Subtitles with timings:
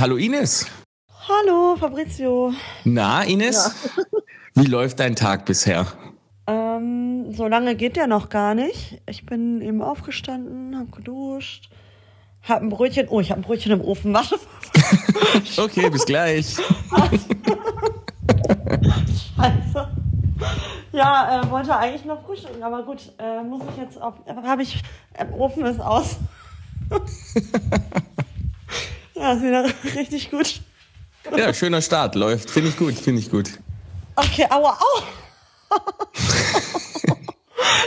[0.00, 0.66] Hallo Ines.
[1.28, 2.54] Hallo Fabrizio.
[2.84, 4.02] Na Ines, ja.
[4.54, 5.86] wie läuft dein Tag bisher?
[6.46, 9.02] Ähm, so lange geht der noch gar nicht.
[9.06, 11.68] Ich bin eben aufgestanden, hab geduscht,
[12.48, 13.08] hab ein Brötchen.
[13.10, 14.14] Oh, ich hab ein Brötchen im Ofen.
[14.14, 14.40] Warte.
[15.58, 16.56] okay, bis gleich.
[19.36, 19.88] Scheiße.
[20.92, 24.14] Ja, äh, wollte eigentlich noch frühstücken, aber gut, äh, muss ich jetzt auf.
[24.26, 24.82] Habe ich.
[25.12, 26.16] Äh, Ofen ist aus.
[29.20, 30.60] Ja, ist wieder richtig gut.
[31.36, 32.50] Ja, schöner Start, läuft.
[32.50, 33.50] Finde ich gut, finde ich gut.
[34.16, 35.02] Okay, aua, au.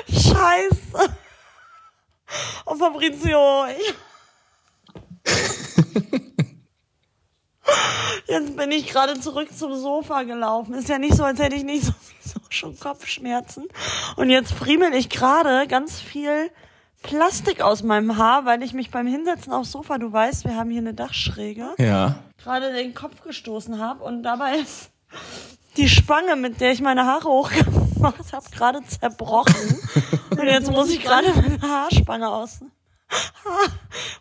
[0.09, 1.15] Scheiße.
[2.65, 3.65] Oh, Fabrizio.
[8.27, 10.73] Jetzt bin ich gerade zurück zum Sofa gelaufen.
[10.75, 13.67] Ist ja nicht so, als hätte ich nicht sowieso schon Kopfschmerzen.
[14.15, 16.49] Und jetzt friemel ich gerade ganz viel
[17.03, 20.71] Plastik aus meinem Haar, weil ich mich beim Hinsetzen aufs Sofa, du weißt, wir haben
[20.71, 22.15] hier eine Dachschräge, ja.
[22.41, 24.90] gerade den Kopf gestoßen habe und dabei ist
[25.77, 29.79] die Spange, mit der ich meine Haare hochgemacht habe, gerade zerbrochen.
[30.31, 32.59] und jetzt muss ich gerade meine Haarspange aus.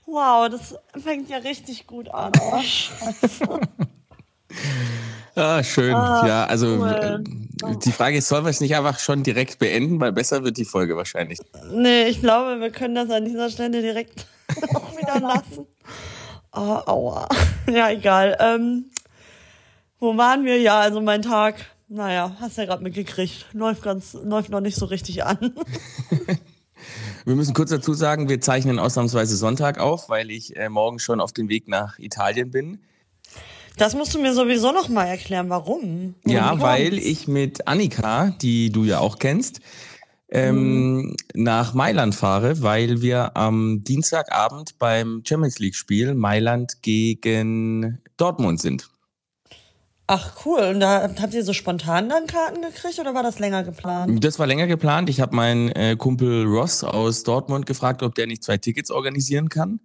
[0.04, 2.32] Wow, das fängt ja richtig gut an.
[2.38, 3.60] Oh, Scheiße.
[5.34, 5.94] Ah, schön.
[5.94, 7.24] Ah, ja, also cool.
[7.84, 10.64] Die Frage ist, sollen wir es nicht einfach schon direkt beenden, weil besser wird die
[10.64, 11.38] Folge wahrscheinlich.
[11.70, 14.26] Nee, ich glaube, wir können das an dieser Stelle direkt
[14.98, 15.66] wieder lassen.
[16.52, 17.28] Oh, aua.
[17.70, 18.36] Ja, egal.
[18.40, 18.86] Ähm,
[19.98, 20.60] wo waren wir?
[20.60, 21.54] Ja, also mein Tag,
[21.88, 25.38] naja, hast ja gerade mitgekriegt, läuft ganz, läuft noch nicht so richtig an.
[27.24, 31.20] wir müssen kurz dazu sagen, wir zeichnen ausnahmsweise Sonntag auf, weil ich äh, morgen schon
[31.20, 32.80] auf dem Weg nach Italien bin.
[33.76, 36.14] Das musst du mir sowieso noch mal erklären, warum.
[36.24, 39.60] Ja, weil ich mit Annika, die du ja auch kennst,
[40.30, 41.16] ähm, mhm.
[41.34, 48.88] nach Mailand fahre, weil wir am Dienstagabend beim Champions League Spiel Mailand gegen Dortmund sind.
[50.06, 53.62] Ach cool, und da habt ihr so spontan dann Karten gekriegt oder war das länger
[53.62, 54.22] geplant?
[54.22, 55.08] Das war länger geplant.
[55.08, 59.48] Ich habe meinen äh, Kumpel Ross aus Dortmund gefragt, ob der nicht zwei Tickets organisieren
[59.48, 59.80] kann.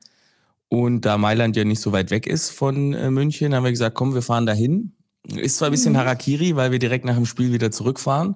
[0.70, 3.96] Und da Mailand ja nicht so weit weg ist von äh, München, haben wir gesagt,
[3.96, 4.94] komm, wir fahren dahin.
[5.28, 5.98] Ist zwar ein bisschen mhm.
[5.98, 8.36] Harakiri, weil wir direkt nach dem Spiel wieder zurückfahren.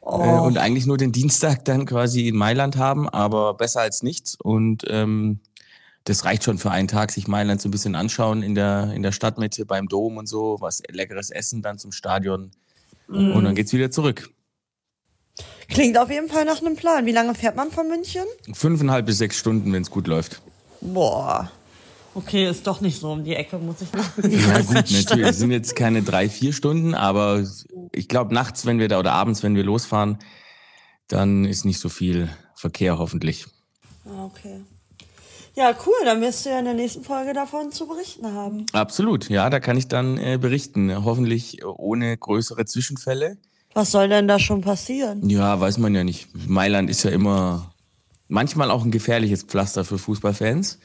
[0.00, 0.20] Oh.
[0.22, 4.36] Äh, und eigentlich nur den Dienstag dann quasi in Mailand haben, aber besser als nichts.
[4.40, 5.40] Und ähm,
[6.04, 9.02] das reicht schon für einen Tag, sich Mailand so ein bisschen anschauen in der, in
[9.02, 12.50] der Stadtmitte beim Dom und so, was leckeres Essen dann zum Stadion.
[13.08, 13.32] Mhm.
[13.32, 14.30] Und dann geht's wieder zurück.
[15.68, 17.06] Klingt auf jeden Fall nach einem Plan.
[17.06, 18.24] Wie lange fährt man von München?
[18.52, 20.42] Fünfeinhalb bis sechs Stunden, wenn es gut läuft.
[20.80, 21.50] Boah.
[22.14, 24.04] Okay, ist doch nicht so um die Ecke, muss ich noch.
[24.24, 25.26] Ja gut, natürlich.
[25.26, 27.44] Es sind jetzt keine drei, vier Stunden, aber
[27.92, 30.18] ich glaube nachts, wenn wir da oder abends, wenn wir losfahren,
[31.08, 33.46] dann ist nicht so viel Verkehr hoffentlich.
[34.06, 34.60] Ah, okay.
[35.56, 35.94] Ja, cool.
[36.04, 38.66] Dann wirst du ja in der nächsten Folge davon zu berichten haben.
[38.72, 39.28] Absolut.
[39.28, 41.04] Ja, da kann ich dann äh, berichten.
[41.04, 43.36] Hoffentlich ohne größere Zwischenfälle.
[43.74, 45.28] Was soll denn da schon passieren?
[45.28, 46.28] Ja, weiß man ja nicht.
[46.48, 47.72] Mailand ist ja immer
[48.28, 50.78] manchmal auch ein gefährliches Pflaster für Fußballfans.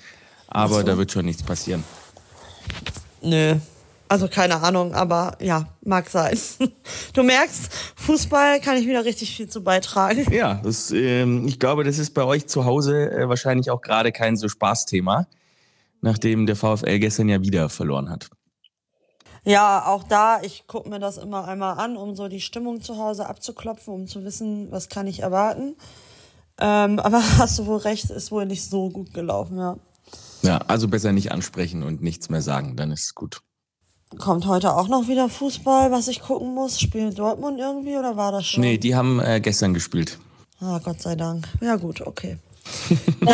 [0.47, 0.83] Aber so.
[0.83, 1.83] da wird schon nichts passieren.
[3.21, 3.55] Nö.
[4.07, 6.37] Also keine Ahnung, aber ja, mag sein.
[7.13, 10.31] Du merkst, Fußball kann ich wieder richtig viel zu beitragen.
[10.31, 14.11] Ja, das, ähm, ich glaube, das ist bei euch zu Hause äh, wahrscheinlich auch gerade
[14.11, 15.27] kein so Spaßthema,
[16.01, 18.29] nachdem der VfL gestern ja wieder verloren hat.
[19.43, 22.97] Ja, auch da, ich gucke mir das immer einmal an, um so die Stimmung zu
[22.97, 25.75] Hause abzuklopfen, um zu wissen, was kann ich erwarten.
[26.59, 29.77] Ähm, aber hast du wohl recht, ist wohl nicht so gut gelaufen, ja.
[30.45, 33.41] Ja, also besser nicht ansprechen und nichts mehr sagen, dann ist es gut.
[34.17, 36.79] Kommt heute auch noch wieder Fußball, was ich gucken muss?
[36.79, 38.61] Spielt Dortmund irgendwie oder war das schon?
[38.61, 40.19] Nee, die haben äh, gestern gespielt.
[40.59, 41.47] Ah, Gott sei Dank.
[41.59, 42.37] Ja, gut, okay.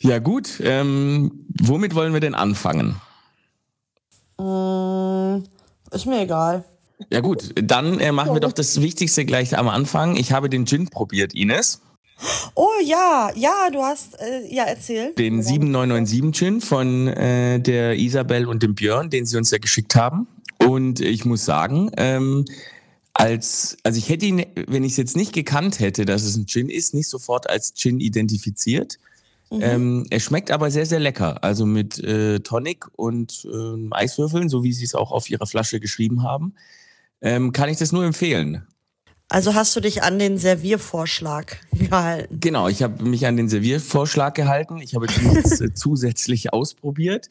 [0.00, 0.60] ja, gut.
[0.62, 2.96] Ähm, womit wollen wir denn anfangen?
[4.38, 5.44] Mm,
[5.92, 6.64] ist mir egal.
[7.10, 7.50] Ja, gut.
[7.54, 10.16] Dann äh, machen wir doch das Wichtigste gleich am Anfang.
[10.16, 11.80] Ich habe den Gin probiert, Ines.
[12.54, 15.18] Oh ja, ja, du hast, äh, ja, erzählt.
[15.18, 19.94] Den 7997 Gin von äh, der Isabel und dem Björn, den sie uns ja geschickt
[19.94, 20.26] haben.
[20.58, 22.44] Und ich muss sagen, ähm,
[23.14, 26.46] als, also ich hätte ihn, wenn ich es jetzt nicht gekannt hätte, dass es ein
[26.46, 28.98] Gin ist, nicht sofort als Gin identifiziert.
[29.50, 29.60] Mhm.
[29.62, 31.42] Ähm, er schmeckt aber sehr, sehr lecker.
[31.44, 35.78] Also mit äh, Tonic und äh, Eiswürfeln, so wie sie es auch auf ihrer Flasche
[35.80, 36.54] geschrieben haben.
[37.20, 38.66] Ähm, kann ich das nur empfehlen.
[39.32, 42.38] Also hast du dich an den Serviervorschlag gehalten?
[42.38, 44.78] Genau, ich habe mich an den Serviervorschlag gehalten.
[44.82, 47.30] Ich habe jetzt nichts äh, zusätzlich ausprobiert.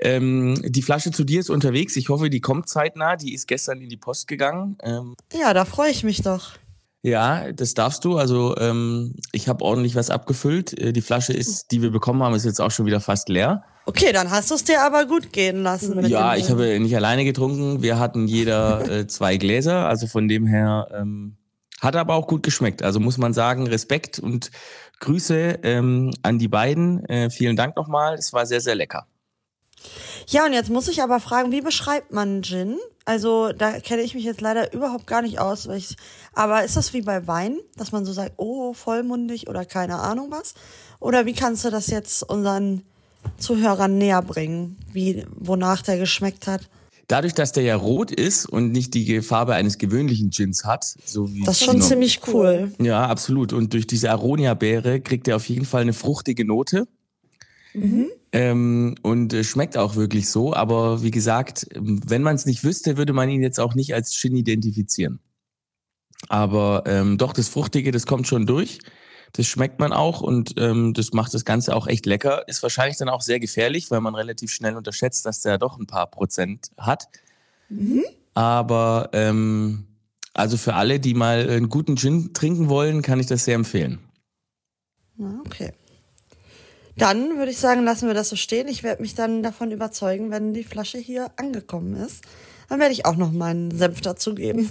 [0.00, 1.94] Ähm, die Flasche zu dir ist unterwegs.
[1.94, 3.14] Ich hoffe, die kommt zeitnah.
[3.14, 4.78] Die ist gestern in die Post gegangen.
[4.82, 6.54] Ähm, ja, da freue ich mich doch.
[7.02, 8.18] Ja, das darfst du.
[8.18, 10.78] Also ähm, ich habe ordentlich was abgefüllt.
[10.78, 13.64] Äh, die Flasche ist, die wir bekommen haben, ist jetzt auch schon wieder fast leer.
[13.86, 16.04] Okay, dann hast du es dir aber gut gehen lassen.
[16.06, 17.82] ja, ich habe nicht alleine getrunken.
[17.82, 19.88] Wir hatten jeder äh, zwei Gläser.
[19.88, 21.36] Also von dem her ähm,
[21.80, 22.82] hat aber auch gut geschmeckt.
[22.82, 24.50] Also muss man sagen, Respekt und
[25.00, 27.04] Grüße ähm, an die beiden.
[27.06, 28.14] Äh, vielen Dank nochmal.
[28.14, 29.06] Es war sehr, sehr lecker.
[30.26, 32.76] Ja, und jetzt muss ich aber fragen, wie beschreibt man Gin?
[33.08, 35.64] Also da kenne ich mich jetzt leider überhaupt gar nicht aus.
[35.64, 35.96] Ich,
[36.34, 40.30] aber ist das wie bei Wein, dass man so sagt, oh, vollmundig oder keine Ahnung
[40.30, 40.52] was?
[41.00, 42.82] Oder wie kannst du das jetzt unseren
[43.38, 46.68] Zuhörern näher bringen, wie, wonach der geschmeckt hat?
[47.06, 51.32] Dadurch, dass der ja rot ist und nicht die Farbe eines gewöhnlichen Gins hat, so
[51.32, 51.44] wie.
[51.44, 52.72] Das ist schon ziemlich cool.
[52.78, 53.54] Ja, absolut.
[53.54, 56.86] Und durch diese Aronia-Beere kriegt er auf jeden Fall eine fruchtige Note.
[57.72, 58.10] Mhm.
[58.32, 60.54] Ähm, und äh, schmeckt auch wirklich so.
[60.54, 64.12] Aber wie gesagt, wenn man es nicht wüsste, würde man ihn jetzt auch nicht als
[64.14, 65.20] Gin identifizieren.
[66.28, 68.80] Aber ähm, doch, das Fruchtige, das kommt schon durch.
[69.32, 72.48] Das schmeckt man auch und ähm, das macht das Ganze auch echt lecker.
[72.48, 75.86] Ist wahrscheinlich dann auch sehr gefährlich, weil man relativ schnell unterschätzt, dass der doch ein
[75.86, 77.08] paar Prozent hat.
[77.68, 78.04] Mhm.
[78.34, 79.84] Aber ähm,
[80.32, 83.98] also für alle, die mal einen guten Gin trinken wollen, kann ich das sehr empfehlen.
[85.44, 85.72] Okay.
[86.98, 88.68] Dann würde ich sagen, lassen wir das so stehen.
[88.68, 92.24] Ich werde mich dann davon überzeugen, wenn die Flasche hier angekommen ist.
[92.68, 94.70] Dann werde ich auch noch meinen Senf dazugeben.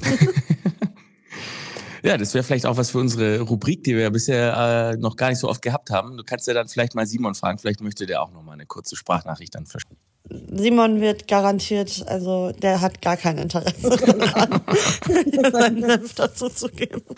[2.03, 5.15] ja, das wäre vielleicht auch was für unsere Rubrik, die wir ja bisher äh, noch
[5.15, 6.17] gar nicht so oft gehabt haben.
[6.17, 7.57] Du kannst ja dann vielleicht mal Simon fragen.
[7.57, 9.97] Vielleicht möchte der auch noch mal eine kurze Sprachnachricht dann verstehen.
[10.29, 14.61] Simon wird garantiert, also der hat gar kein Interesse daran,
[15.51, 17.01] seinen Senf dazu zu geben.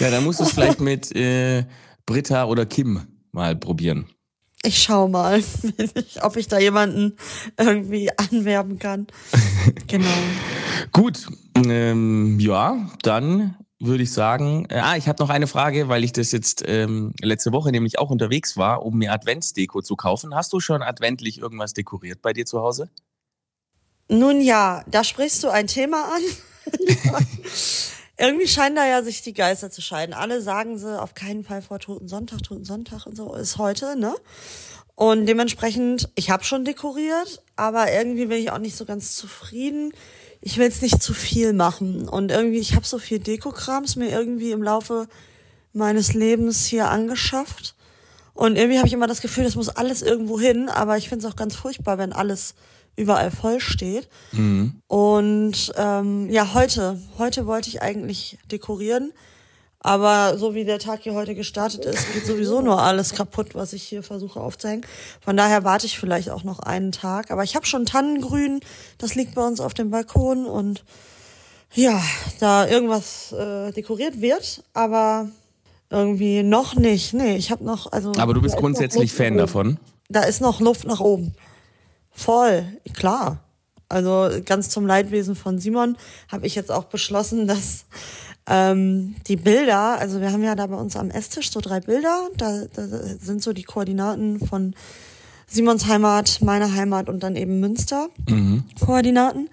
[0.00, 1.64] Ja, dann musst du es vielleicht mit äh,
[2.06, 4.06] Britta oder Kim mal probieren.
[4.64, 5.42] Ich schau mal,
[6.22, 7.16] ob ich da jemanden
[7.58, 9.08] irgendwie anwerben kann.
[9.88, 10.06] genau.
[10.92, 11.26] Gut,
[11.56, 16.12] ähm, ja, dann würde ich sagen, äh, ah, ich habe noch eine Frage, weil ich
[16.12, 20.34] das jetzt ähm, letzte Woche nämlich auch unterwegs war, um mir Adventsdeko zu kaufen.
[20.36, 22.88] Hast du schon adventlich irgendwas dekoriert bei dir zu Hause?
[24.08, 26.22] Nun ja, da sprichst du ein Thema an.
[28.22, 30.14] irgendwie scheinen da ja sich die Geister zu scheiden.
[30.14, 33.96] Alle sagen sie auf keinen Fall vor Toten Sonntag, Toten Sonntag und so ist heute,
[33.96, 34.14] ne?
[34.94, 39.92] Und dementsprechend, ich habe schon dekoriert, aber irgendwie bin ich auch nicht so ganz zufrieden.
[40.40, 44.10] Ich will jetzt nicht zu viel machen und irgendwie, ich habe so viel Dekokrams mir
[44.10, 45.08] irgendwie im Laufe
[45.72, 47.74] meines Lebens hier angeschafft.
[48.34, 51.26] Und irgendwie habe ich immer das Gefühl, das muss alles irgendwo hin, aber ich finde
[51.26, 52.54] es auch ganz furchtbar, wenn alles
[52.96, 54.08] überall voll steht.
[54.32, 54.80] Mhm.
[54.86, 59.12] Und ähm, ja, heute, heute wollte ich eigentlich dekorieren.
[59.84, 63.72] Aber so wie der Tag hier heute gestartet ist, geht sowieso nur alles kaputt, was
[63.72, 64.86] ich hier versuche aufzuhängen.
[65.20, 67.32] Von daher warte ich vielleicht auch noch einen Tag.
[67.32, 68.60] Aber ich habe schon Tannengrün,
[68.98, 70.84] das liegt bei uns auf dem Balkon und
[71.74, 72.00] ja,
[72.38, 75.28] da irgendwas äh, dekoriert wird, aber
[75.90, 77.12] irgendwie noch nicht.
[77.12, 79.78] Nee, ich habe noch also Aber du bist grundsätzlich Fan davon?
[80.08, 81.34] Da ist noch Luft nach oben.
[82.12, 82.64] Voll,
[82.94, 83.40] klar.
[83.88, 85.96] Also ganz zum Leidwesen von Simon
[86.30, 87.84] habe ich jetzt auch beschlossen, dass
[88.46, 92.28] ähm, die Bilder, also wir haben ja da bei uns am Esstisch so drei Bilder,
[92.36, 92.82] da, da
[93.20, 94.74] sind so die Koordinaten von
[95.46, 98.64] Simons Heimat, meiner Heimat und dann eben Münster mhm.
[98.80, 99.50] Koordinaten.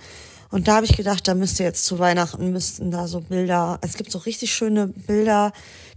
[0.51, 3.95] Und da habe ich gedacht, da müsste jetzt zu Weihnachten müssten da so Bilder, es
[3.95, 5.51] gibt so richtig schöne Bilder,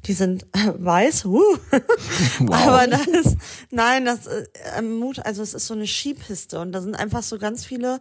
[0.06, 1.40] die sind äh, weiß, uh.
[2.40, 2.50] wow.
[2.50, 3.37] aber das ist,
[3.71, 4.47] nein, das äh,
[5.23, 8.00] also es ist so eine Skipiste und da sind einfach so ganz viele,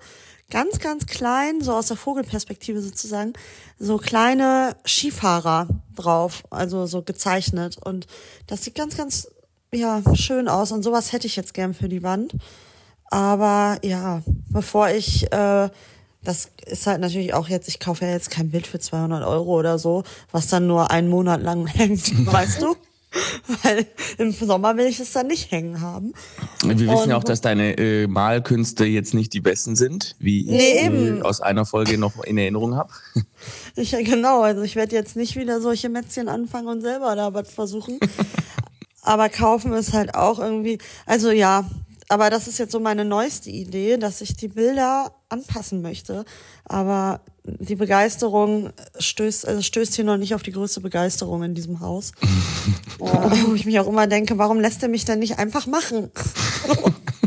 [0.50, 3.34] ganz, ganz klein, so aus der Vogelperspektive sozusagen,
[3.78, 8.08] so kleine Skifahrer drauf, also so gezeichnet und
[8.48, 9.28] das sieht ganz, ganz,
[9.74, 12.36] ja, schön aus und sowas hätte ich jetzt gern für die Wand.
[13.12, 15.70] Aber ja, bevor ich äh,
[16.24, 19.58] das ist halt natürlich auch jetzt, ich kaufe ja jetzt kein Bild für 200 Euro
[19.58, 22.76] oder so, was dann nur einen Monat lang hängt, weißt du?
[23.64, 23.86] Weil
[24.20, 26.14] im Sommer will ich es dann nicht hängen haben.
[26.64, 30.88] Wir wissen ja auch, dass deine äh, Malkünste jetzt nicht die besten sind, wie nee,
[30.88, 32.92] ich äh, aus einer Folge noch in Erinnerung habe.
[33.76, 37.50] Ich, genau, also ich werde jetzt nicht wieder solche Mätzchen anfangen und selber da was
[37.50, 38.00] versuchen.
[39.02, 41.66] Aber kaufen ist halt auch irgendwie, also ja,
[42.12, 46.26] aber das ist jetzt so meine neueste Idee, dass ich die Bilder anpassen möchte.
[46.66, 51.80] Aber die Begeisterung stößt, also stößt hier noch nicht auf die größte Begeisterung in diesem
[51.80, 52.12] Haus.
[53.00, 53.04] äh,
[53.46, 56.12] wo ich mich auch immer denke, warum lässt er mich denn nicht einfach machen?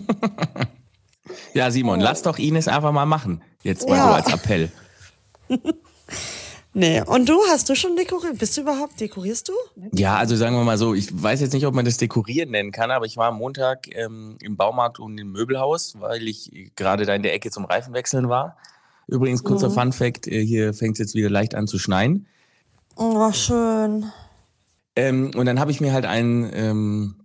[1.54, 3.42] ja, Simon, lass doch Ines einfach mal machen.
[3.62, 4.06] Jetzt mal ja.
[4.06, 4.70] so als Appell.
[6.76, 8.36] Nee, und du, hast du schon dekoriert?
[8.38, 9.52] Bist du überhaupt, dekorierst du?
[9.92, 12.72] Ja, also sagen wir mal so, ich weiß jetzt nicht, ob man das dekorieren nennen
[12.72, 17.06] kann, aber ich war am Montag ähm, im Baumarkt und im Möbelhaus, weil ich gerade
[17.06, 18.56] da in der Ecke zum Reifenwechseln war.
[19.06, 19.74] Übrigens, kurzer mhm.
[19.74, 22.26] Fun Fact, äh, hier fängt es jetzt wieder leicht an zu schneien.
[22.96, 24.10] Oh, schön.
[24.96, 27.16] Ähm, und dann habe ich mir halt ein, ähm,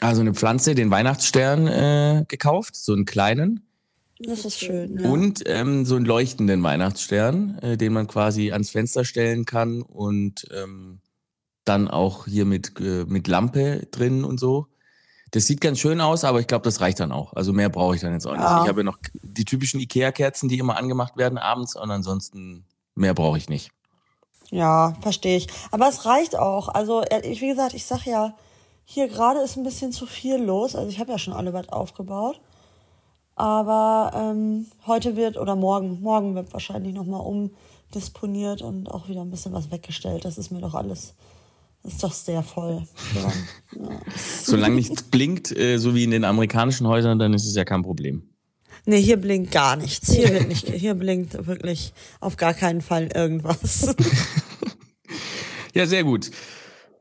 [0.00, 3.67] also eine Pflanze, den Weihnachtsstern äh, gekauft, so einen kleinen.
[4.20, 4.98] Das ist schön.
[4.98, 5.08] Ja.
[5.08, 10.46] Und ähm, so einen leuchtenden Weihnachtsstern, äh, den man quasi ans Fenster stellen kann und
[10.52, 11.00] ähm,
[11.64, 14.66] dann auch hier mit, äh, mit Lampe drin und so.
[15.30, 17.34] Das sieht ganz schön aus, aber ich glaube, das reicht dann auch.
[17.34, 18.40] Also mehr brauche ich dann jetzt auch nicht.
[18.40, 18.62] Ja.
[18.62, 23.14] Ich habe ja noch die typischen Ikea-Kerzen, die immer angemacht werden abends und ansonsten mehr
[23.14, 23.70] brauche ich nicht.
[24.50, 25.48] Ja, verstehe ich.
[25.70, 26.68] Aber es reicht auch.
[26.70, 28.34] Also, ich, wie gesagt, ich sag ja,
[28.86, 30.74] hier gerade ist ein bisschen zu viel los.
[30.74, 32.40] Also, ich habe ja schon alle was aufgebaut.
[33.38, 39.30] Aber ähm, heute wird, oder morgen, morgen wird wahrscheinlich nochmal umdisponiert und auch wieder ein
[39.30, 40.24] bisschen was weggestellt.
[40.24, 41.14] Das ist mir doch alles,
[41.82, 42.82] das ist doch sehr voll.
[43.14, 43.32] Ja.
[43.80, 44.00] Ja.
[44.16, 47.82] Solange nichts blinkt, äh, so wie in den amerikanischen Häusern, dann ist es ja kein
[47.82, 48.22] Problem.
[48.86, 50.10] Nee, hier blinkt gar nichts.
[50.10, 53.94] Hier wird nicht, hier blinkt wirklich auf gar keinen Fall irgendwas.
[55.74, 56.32] Ja, sehr gut.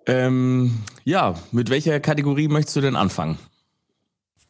[0.05, 3.39] Ähm, ja, mit welcher Kategorie möchtest du denn anfangen?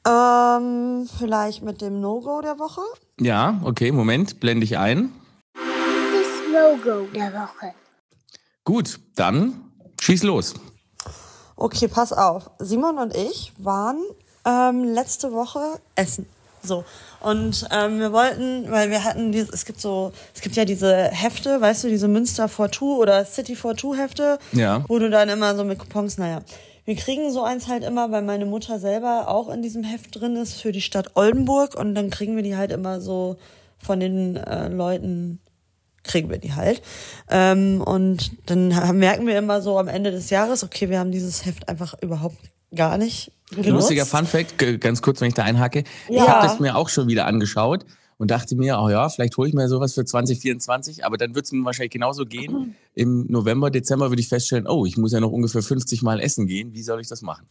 [0.08, 2.82] Ähm, vielleicht mit dem No-Go der Woche?
[3.20, 5.12] Ja, okay, Moment, blende ich ein.
[5.54, 7.74] Das No-Go der Woche.
[8.64, 9.72] Gut, dann
[10.02, 10.54] schieß los.
[11.56, 12.50] Okay, pass auf.
[12.60, 13.98] Simon und ich waren
[14.46, 16.28] ähm, letzte Woche essen.
[16.64, 16.84] So.
[17.22, 20.94] Und ähm, wir wollten, weil wir hatten, die, es gibt so, es gibt ja diese
[21.06, 24.84] Hefte, weißt du, diese Münster for Two oder City for Two Hefte, Ja.
[24.88, 26.42] wo du dann immer so mit Coupons, naja.
[26.88, 30.38] Wir kriegen so eins halt immer, weil meine Mutter selber auch in diesem Heft drin
[30.38, 33.36] ist für die Stadt Oldenburg und dann kriegen wir die halt immer so
[33.78, 35.40] von den äh, Leuten
[36.06, 36.82] kriegen wir die halt.
[37.30, 41.46] Ähm, und dann merken wir immer so am Ende des Jahres, okay, wir haben dieses
[41.46, 42.38] Heft einfach überhaupt
[42.74, 43.68] gar nicht genutzt.
[43.68, 45.84] Lustiger Fun Fact, ganz kurz, wenn ich da einhacke.
[46.08, 46.28] Ich Ja.
[46.28, 47.84] habe das mir auch schon wieder angeschaut
[48.18, 51.46] und dachte mir, oh ja, vielleicht hole ich mir sowas für 2024, aber dann wird
[51.46, 52.76] es mir wahrscheinlich genauso gehen.
[52.94, 56.48] Im November, Dezember würde ich feststellen, oh, ich muss ja noch ungefähr 50 Mal essen
[56.48, 56.74] gehen.
[56.74, 57.48] Wie soll ich das machen?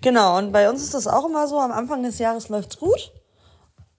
[0.00, 3.12] Genau, und bei uns ist das auch immer so, am Anfang des Jahres läuft's gut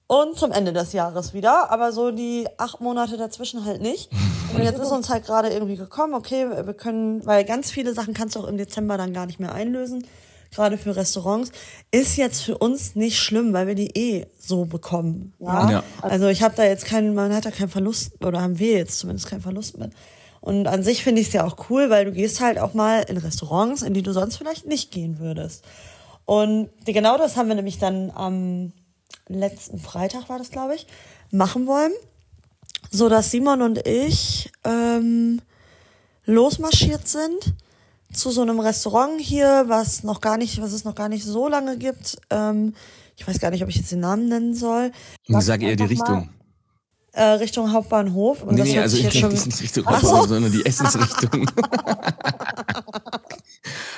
[0.08, 4.10] und zum Ende des Jahres wieder, aber so die acht Monate dazwischen halt nicht.
[4.56, 8.16] Und jetzt ist uns halt gerade irgendwie gekommen, okay, wir können, weil ganz viele Sachen
[8.16, 10.08] kannst du auch im Dezember dann gar nicht mehr einlösen,
[10.52, 11.52] gerade für Restaurants,
[11.92, 15.34] ist jetzt für uns nicht schlimm, weil wir die eh so bekommen.
[15.40, 15.72] Ja.
[15.72, 15.84] Ja.
[16.02, 19.00] Also ich habe da jetzt keinen, man hat da keinen Verlust, oder haben wir jetzt
[19.00, 19.92] zumindest keinen Verlust mit.
[20.42, 23.02] Und an sich finde ich es ja auch cool, weil du gehst halt auch mal
[23.02, 25.64] in Restaurants, in die du sonst vielleicht nicht gehen würdest.
[26.26, 28.72] Und genau das haben wir nämlich dann am
[29.28, 30.88] letzten Freitag war das, glaube ich,
[31.32, 31.92] machen wollen.
[32.92, 35.42] So dass Simon und ich ähm,
[36.26, 37.54] losmarschiert sind
[38.14, 41.48] zu so einem Restaurant hier, was noch gar nicht, was es noch gar nicht so
[41.48, 42.18] lange gibt.
[42.30, 42.74] Ähm,
[43.16, 44.92] ich weiß gar nicht, ob ich jetzt den Namen nennen soll.
[45.24, 46.30] Ich Sag sage eher die Richtung.
[47.12, 48.44] Äh, Richtung Hauptbahnhof.
[48.44, 49.34] Und Nee, das nee, also ich denke schon.
[49.34, 49.86] nicht Richtung.
[49.86, 51.50] Hauptbahnhof, sondern die Essensrichtung.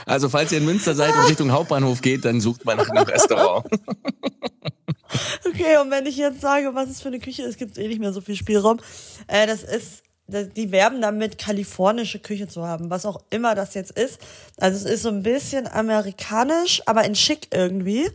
[0.06, 3.03] also falls ihr in Münster seid und Richtung Hauptbahnhof geht, dann sucht mal nach einem
[3.03, 3.65] Restaurant.
[5.46, 7.88] Okay, und wenn ich jetzt sage, was es für eine Küche ist, gibt es eh
[7.88, 8.80] nicht mehr so viel Spielraum.
[9.27, 13.74] Äh, das ist, das, die werben damit, kalifornische Küche zu haben, was auch immer das
[13.74, 14.20] jetzt ist.
[14.58, 18.10] Also es ist so ein bisschen amerikanisch, aber in schick irgendwie.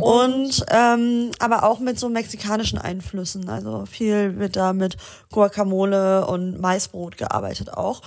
[0.00, 3.48] Und ähm, aber auch mit so mexikanischen Einflüssen.
[3.48, 4.96] Also viel wird da mit
[5.30, 8.00] Guacamole und Maisbrot gearbeitet auch.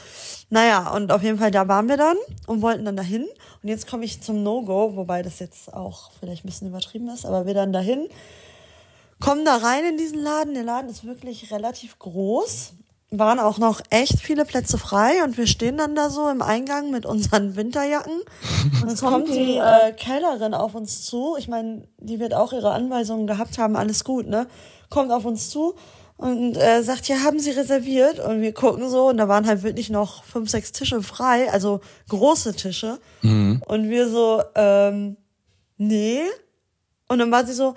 [0.50, 3.26] Naja, und auf jeden Fall, da waren wir dann und wollten dann dahin.
[3.62, 7.26] Und jetzt komme ich zum No-Go, wobei das jetzt auch vielleicht ein bisschen übertrieben ist,
[7.26, 8.08] aber wir dann dahin,
[9.20, 10.54] kommen da rein in diesen Laden.
[10.54, 12.74] Der Laden ist wirklich relativ groß.
[13.16, 16.90] Waren auch noch echt viele Plätze frei und wir stehen dann da so im Eingang
[16.90, 18.22] mit unseren Winterjacken.
[18.82, 21.36] Und es kommt die äh, Kellnerin auf uns zu.
[21.38, 24.48] Ich meine, die wird auch ihre Anweisungen gehabt haben, alles gut, ne?
[24.90, 25.76] Kommt auf uns zu
[26.18, 28.20] und äh, sagt, ja, haben Sie reserviert?
[28.20, 31.82] Und wir gucken so und da waren halt wirklich noch fünf, sechs Tische frei, also
[32.10, 33.00] große Tische.
[33.68, 35.18] Und wir so, ähm,
[35.78, 36.22] nee.
[37.10, 37.76] Und dann war sie so,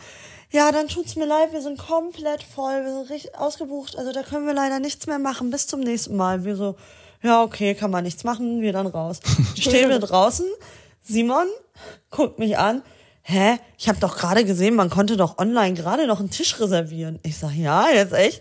[0.57, 4.23] ja, dann tut's mir leid, wir sind komplett voll, wir sind richtig ausgebucht, also da
[4.23, 6.45] können wir leider nichts mehr machen, bis zum nächsten Mal.
[6.47, 6.77] Wir so,
[7.23, 9.21] ja, okay, kann man nichts machen, wir dann raus.
[9.55, 10.47] Stehen wir draußen,
[11.03, 11.47] Simon
[12.11, 12.81] guckt mich an,
[13.21, 17.19] hä, ich habe doch gerade gesehen, man konnte doch online gerade noch einen Tisch reservieren.
[17.23, 18.41] Ich sag, ja, jetzt echt?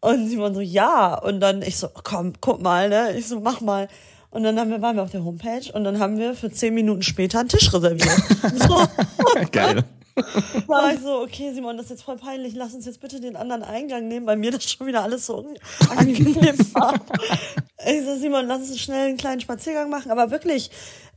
[0.00, 1.16] Und Simon so, ja.
[1.16, 3.16] Und dann ich so, komm, guck mal, ne?
[3.16, 3.86] Ich so, mach mal.
[4.30, 6.74] Und dann haben wir, waren wir auf der Homepage und dann haben wir für zehn
[6.74, 8.10] Minuten später einen Tisch reserviert.
[8.68, 8.84] so,
[9.52, 9.84] Geil.
[10.66, 12.54] war ich so, okay, Simon, das ist jetzt voll peinlich.
[12.54, 15.46] Lass uns jetzt bitte den anderen Eingang nehmen, weil mir das schon wieder alles so
[15.96, 16.94] angenehm war.
[17.86, 20.10] Ich so, Simon, lass uns schnell einen kleinen Spaziergang machen.
[20.10, 20.70] Aber wirklich,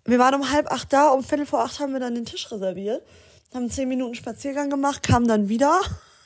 [0.05, 2.51] wir waren um halb acht da, um viertel vor acht haben wir dann den Tisch
[2.51, 3.01] reserviert,
[3.53, 5.79] haben zehn Minuten Spaziergang gemacht, kamen dann wieder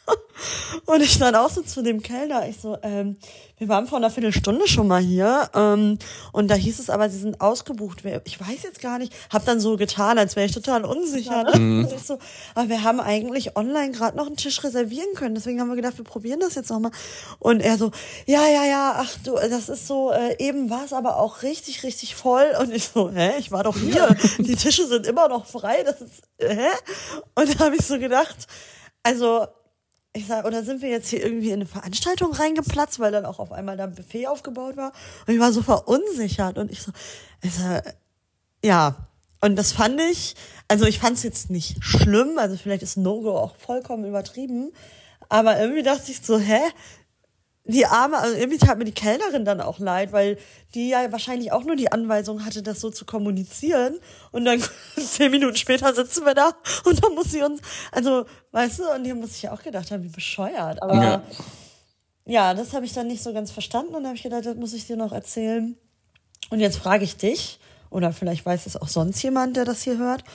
[0.86, 3.17] Und ich dann auch so zu dem Kellner, ich so, ähm,
[3.57, 5.98] wir waren vor einer Viertelstunde schon mal hier ähm,
[6.33, 8.03] und da hieß es aber, sie sind ausgebucht.
[8.25, 11.43] Ich weiß jetzt gar nicht, hab dann so getan, als wäre ich total unsicher.
[11.43, 11.60] Ne?
[11.60, 11.86] Mhm.
[11.86, 12.17] Und ich so,
[12.55, 15.98] aber wir haben eigentlich online gerade noch einen Tisch reservieren können, deswegen haben wir gedacht,
[15.98, 16.91] wir probieren das jetzt nochmal.
[17.39, 17.91] Und er so,
[18.25, 21.83] ja, ja, ja, ach du, das ist so, äh, eben war es aber auch richtig,
[21.83, 22.48] richtig voll.
[22.60, 26.01] Und ich so, hä, ich war doch hier, die Tische sind immer noch frei, das
[26.01, 26.67] ist, hä?
[27.36, 28.48] Und da habe ich so gedacht,
[29.03, 29.48] also
[30.15, 33.39] ich sag, oder sind wir jetzt hier irgendwie in eine Veranstaltung reingeplatzt, weil dann auch
[33.39, 34.93] auf einmal da ein Buffet aufgebaut war.
[35.25, 36.60] Und ich war so verunsichert.
[36.60, 36.91] Und ich so,
[37.41, 37.96] ich sag,
[38.63, 38.96] ja,
[39.41, 40.36] und das fand ich,
[40.67, 44.72] also ich fand es jetzt nicht schlimm, also vielleicht ist No-Go auch vollkommen übertrieben,
[45.27, 46.62] aber irgendwie dachte ich so, hä,
[47.65, 50.38] die arme, also irgendwie tat mir die Kellnerin dann auch leid, weil
[50.75, 54.00] die ja wahrscheinlich auch nur die Anweisung hatte, das so zu kommunizieren.
[54.32, 54.62] Und dann
[54.98, 56.53] zehn Minuten später sitzen wir da
[56.84, 59.91] und dann muss sie uns, also, weißt du, und hier muss ich ja auch gedacht
[59.91, 60.82] haben, wie bescheuert.
[60.84, 61.24] Aber ja,
[62.25, 64.74] ja das habe ich dann nicht so ganz verstanden und habe ich gedacht, das muss
[64.74, 65.77] ich dir noch erzählen.
[66.50, 69.98] Und jetzt frage ich dich, oder vielleicht weiß es auch sonst jemand, der das hier
[69.98, 70.25] hört,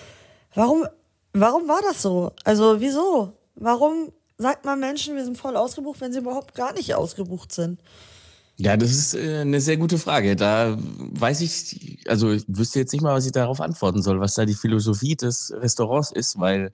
[0.55, 0.87] warum,
[1.35, 2.33] warum war das so?
[2.45, 3.35] Also, wieso?
[3.55, 7.81] Warum sagt man Menschen, wir sind voll ausgebucht, wenn sie überhaupt gar nicht ausgebucht sind?
[8.57, 10.37] Ja, das ist äh, eine sehr gute Frage.
[10.37, 14.35] Da weiß ich, also ich wüsste jetzt nicht mal, was ich darauf antworten soll, was
[14.35, 16.73] da die Philosophie des Restaurants ist, weil,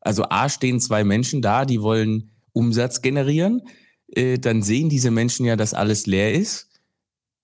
[0.00, 3.62] also A stehen zwei Menschen da, die wollen Umsatz generieren.
[4.08, 6.68] Äh, dann sehen diese Menschen ja, dass alles leer ist.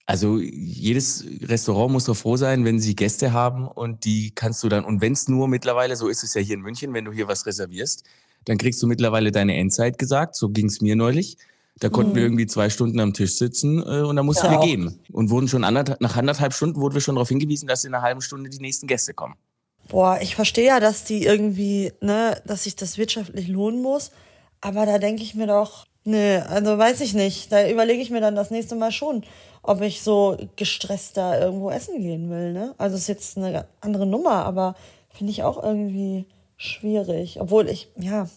[0.06, 4.68] Also jedes Restaurant muss doch froh sein, wenn sie Gäste haben und die kannst du
[4.68, 7.12] dann, und wenn es nur mittlerweile, so ist es ja hier in München, wenn du
[7.12, 8.04] hier was reservierst,
[8.44, 10.35] dann kriegst du mittlerweile deine Endzeit gesagt.
[10.35, 11.37] So ging es mir neulich.
[11.78, 12.16] Da konnten mhm.
[12.16, 15.00] wir irgendwie zwei Stunden am Tisch sitzen äh, und da mussten ja, wir gehen.
[15.12, 18.02] Und wurden schon anderthalb, nach anderthalb Stunden wurden wir schon darauf hingewiesen, dass in einer
[18.02, 19.35] halben Stunde die nächsten Gäste kommen.
[19.88, 24.12] Boah, ich verstehe ja, dass die irgendwie, ne, dass sich das wirtschaftlich lohnen muss.
[24.61, 27.50] Aber da denke ich mir doch, ne, also weiß ich nicht.
[27.50, 29.25] Da überlege ich mir dann das nächste Mal schon,
[29.62, 32.75] ob ich so gestresst da irgendwo essen gehen will, ne?
[32.78, 34.75] Also ist jetzt eine andere Nummer, aber
[35.12, 36.26] finde ich auch irgendwie
[36.60, 37.40] schwierig.
[37.40, 38.28] Obwohl ich, ja,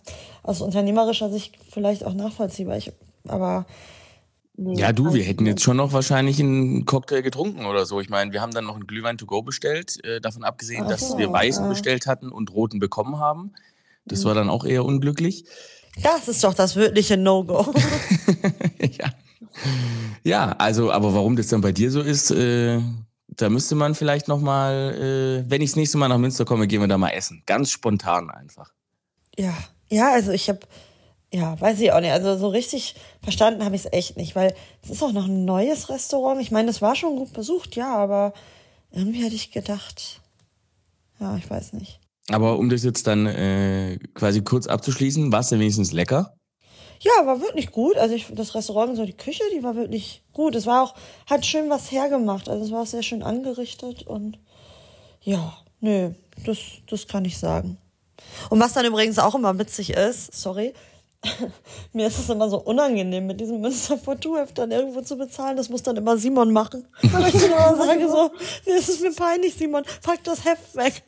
[0.42, 2.78] aus unternehmerischer Sicht vielleicht auch nachvollziehbar.
[2.78, 2.92] Ich,
[3.28, 3.66] aber.
[4.56, 8.00] Nee, ja, du, wir hätten jetzt schon noch wahrscheinlich einen Cocktail getrunken oder so.
[8.00, 10.90] Ich meine, wir haben dann noch einen Glühwein to go bestellt, äh, davon abgesehen, Ach
[10.90, 11.70] dass wir weißen ja.
[11.70, 13.54] bestellt hatten und roten bekommen haben.
[14.06, 14.28] Das mhm.
[14.28, 15.46] war dann auch eher unglücklich.
[16.04, 17.74] Das ist doch das wirkliche No-Go.
[18.80, 19.10] ja.
[20.24, 22.80] ja, also, aber warum das dann bei dir so ist, äh,
[23.28, 26.68] da müsste man vielleicht noch mal, äh, wenn ich das nächste Mal nach Münster komme,
[26.68, 27.44] gehen wir da mal essen.
[27.46, 28.74] Ganz spontan einfach.
[29.38, 29.54] Ja,
[29.90, 30.60] ja, also ich habe,
[31.34, 32.12] ja, weiß ich auch nicht.
[32.12, 35.46] Also so richtig verstanden habe ich es echt nicht, weil es ist auch noch ein
[35.46, 36.42] neues Restaurant.
[36.42, 38.34] Ich meine, das war schon gut besucht, ja, aber
[38.92, 40.22] irgendwie hätte ich gedacht,
[41.20, 42.00] ja, ich weiß nicht.
[42.30, 46.38] Aber um das jetzt dann äh, quasi kurz abzuschließen, war es denn wenigstens lecker?
[47.04, 47.98] Ja, war wirklich gut.
[47.98, 50.56] Also ich, das Restaurant, so die Küche, die war wirklich gut.
[50.56, 50.96] Es war auch,
[51.30, 52.48] hat schön was hergemacht.
[52.48, 54.40] Also es war auch sehr schön angerichtet und
[55.22, 56.12] ja, nö,
[56.46, 56.58] das,
[56.90, 57.78] das kann ich sagen.
[58.50, 60.74] Und was dann übrigens auch immer witzig ist, sorry,
[61.94, 65.58] mir ist es immer so unangenehm, mit diesem Münster Fortu-Heft dann irgendwo zu bezahlen.
[65.58, 66.88] Das muss dann immer Simon machen.
[67.02, 68.32] Weil ich immer sage so,
[68.66, 71.04] nee, es ist mir peinlich, Simon, pack das Heft weg.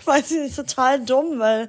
[0.00, 1.68] ich weiß nicht, total dumm, weil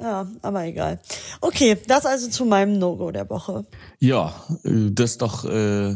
[0.00, 1.00] ja, aber egal.
[1.40, 3.66] Okay, das also zu meinem No-Go der Woche.
[3.98, 4.34] Ja,
[4.64, 5.94] äh, das doch, äh,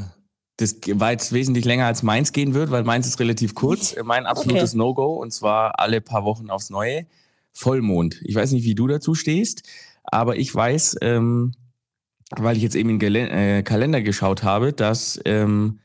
[0.57, 3.95] das war jetzt wesentlich länger als meins gehen wird, weil meins ist relativ kurz.
[4.05, 4.79] Mein absolutes okay.
[4.79, 7.07] No-Go und zwar alle paar Wochen aufs Neue.
[7.53, 8.21] Vollmond.
[8.25, 9.63] Ich weiß nicht, wie du dazu stehst,
[10.05, 11.53] aber ich weiß, ähm,
[12.31, 15.81] weil ich jetzt eben in den äh, Kalender geschaut habe, dass ähm,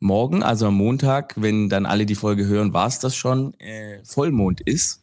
[0.00, 3.98] morgen, also am Montag, wenn dann alle die Folge hören, war es das schon, äh,
[4.04, 5.02] Vollmond ist.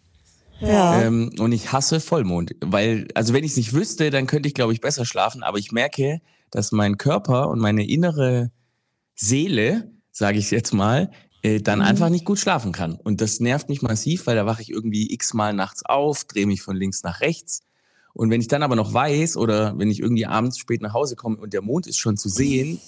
[0.59, 1.01] Ja.
[1.01, 4.55] Ähm, und ich hasse Vollmond, weil, also wenn ich es nicht wüsste, dann könnte ich,
[4.55, 5.43] glaube ich, besser schlafen.
[5.43, 8.51] Aber ich merke, dass mein Körper und meine innere
[9.15, 11.85] Seele, sage ich jetzt mal, äh, dann mhm.
[11.85, 12.95] einfach nicht gut schlafen kann.
[12.95, 16.61] Und das nervt mich massiv, weil da wache ich irgendwie x-mal nachts auf, drehe mich
[16.61, 17.61] von links nach rechts.
[18.13, 21.17] Und wenn ich dann aber noch weiß oder wenn ich irgendwie abends spät nach Hause
[21.17, 22.79] komme und der Mond ist schon zu sehen,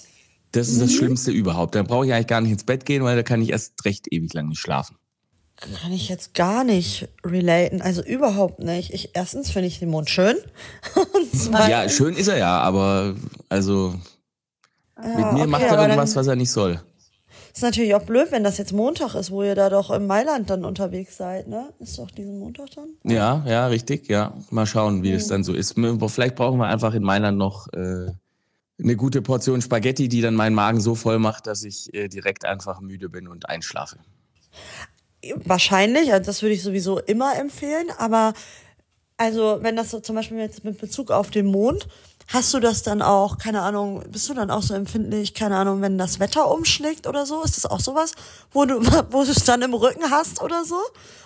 [0.52, 0.80] das ist mhm.
[0.80, 1.74] das Schlimmste überhaupt.
[1.74, 4.06] Dann brauche ich eigentlich gar nicht ins Bett gehen, weil da kann ich erst recht
[4.10, 4.96] ewig lang nicht schlafen
[5.60, 7.82] kann ich jetzt gar nicht relaten.
[7.82, 8.92] Also überhaupt nicht.
[8.92, 10.36] Ich, erstens finde ich den Mond schön.
[11.68, 13.16] ja, schön ist er ja, aber
[13.48, 13.94] also
[15.02, 16.80] ja, mit mir okay, macht er irgendwas, was er nicht soll.
[17.52, 20.48] Ist natürlich auch blöd, wenn das jetzt Montag ist, wo ihr da doch im Mailand
[20.48, 21.72] dann unterwegs seid, ne?
[21.80, 22.90] Ist doch diesen Montag dann?
[23.02, 24.32] Ja, ja, richtig, ja.
[24.50, 25.14] Mal schauen, wie mhm.
[25.14, 25.74] das dann so ist.
[25.74, 28.12] Vielleicht brauchen wir einfach in Mailand noch äh,
[28.80, 32.44] eine gute Portion Spaghetti, die dann meinen Magen so voll macht, dass ich äh, direkt
[32.44, 33.98] einfach müde bin und einschlafe.
[35.44, 38.34] Wahrscheinlich, also das würde ich sowieso immer empfehlen, aber
[39.20, 41.88] Also, wenn das so zum Beispiel jetzt mit Bezug auf den Mond,
[42.28, 45.82] hast du das dann auch, keine Ahnung, bist du dann auch so empfindlich, keine Ahnung,
[45.82, 47.42] wenn das Wetter umschlägt oder so?
[47.42, 48.12] Ist das auch sowas,
[48.52, 48.76] wo du,
[49.10, 50.76] wo du es dann im Rücken hast oder so?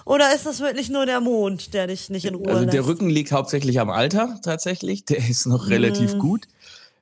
[0.07, 2.72] Oder ist das wirklich nur der Mond, der dich nicht in Ruhe Also lässt?
[2.72, 5.05] der Rücken liegt hauptsächlich am Alter tatsächlich.
[5.05, 6.18] Der ist noch relativ Mhm.
[6.18, 6.48] gut.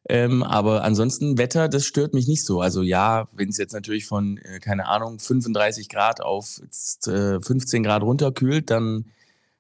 [0.09, 2.61] Ähm, aber ansonsten Wetter, das stört mich nicht so.
[2.61, 6.61] Also ja, wenn es jetzt natürlich von, äh, keine Ahnung, 35 Grad auf
[7.07, 9.07] äh, 15 Grad runterkühlt, dann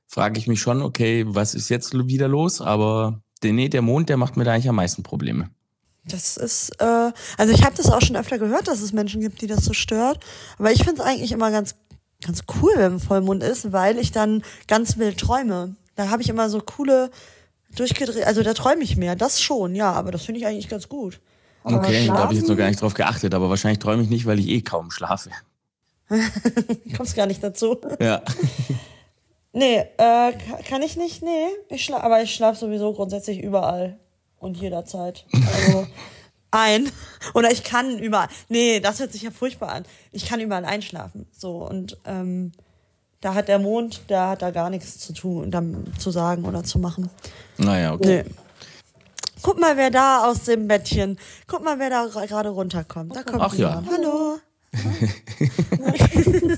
[0.07, 2.61] frage ich mich schon, okay, was ist jetzt wieder los?
[2.61, 5.51] Aber der, nee, der Mond, der macht mir da eigentlich am meisten Probleme.
[6.05, 9.43] Das ist, äh, also ich habe das auch schon öfter gehört, dass es Menschen gibt,
[9.43, 10.21] die das so stört.
[10.59, 11.77] Aber ich finde es eigentlich immer ganz,
[12.25, 15.77] ganz cool, wenn Vollmond ist, weil ich dann ganz wild träume.
[15.97, 17.11] Da habe ich immer so coole
[17.77, 19.17] durchgedreht, also da träume ich mehr.
[19.17, 21.21] Das schon, ja, aber das finde ich eigentlich ganz gut.
[21.63, 22.57] Okay, da habe ich jetzt noch schlafen?
[22.59, 25.31] gar nicht drauf geachtet, aber wahrscheinlich träume ich nicht, weil ich eh kaum schlafe.
[26.97, 27.77] Kommst gar nicht dazu.
[28.01, 28.23] Ja.
[29.53, 31.47] Nee, äh, ka- kann ich nicht, nee.
[31.71, 33.99] Ich schla aber ich schlafe sowieso grundsätzlich überall
[34.39, 35.27] und jederzeit.
[35.33, 35.89] Also
[36.53, 36.89] ein.
[37.35, 38.29] Oder ich kann überall.
[38.49, 39.85] Nee, das hört sich ja furchtbar an.
[40.13, 41.27] Ich kann überall einschlafen.
[41.33, 42.53] So, und ähm,
[43.21, 46.65] da hat der Mond, der hat da gar nichts zu tun, dann zu sagen oder
[46.65, 47.11] zu machen.
[47.59, 48.25] Naja, okay.
[48.27, 48.35] Nee.
[49.43, 51.19] Guck mal, wer da aus dem Bettchen.
[51.47, 53.15] Guck mal, wer da ra- gerade runterkommt.
[53.17, 53.81] Da kommt Ach ja.
[53.81, 53.89] jemand.
[53.91, 54.39] Hallo.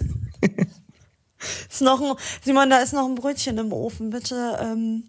[1.71, 4.11] ist noch ein, Simon, da ist noch ein Brötchen im Ofen.
[4.11, 4.59] Bitte.
[4.61, 5.05] Ähm,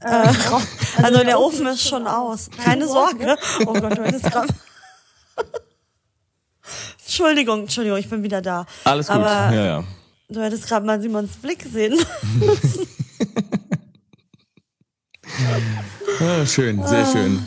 [0.00, 0.06] äh,
[1.02, 2.50] also der Ofen ist schon aus.
[2.50, 3.36] Keine Sorge.
[3.66, 4.48] Oh Gott, du hättest gerade.
[7.04, 8.66] Entschuldigung, Entschuldigung, ich bin wieder da.
[8.84, 9.16] Alles gut.
[9.16, 9.84] Aber ja, ja.
[10.28, 11.98] Du hättest gerade mal Simons Blick sehen.
[16.20, 16.46] ja.
[16.46, 17.42] Schön, sehr schön.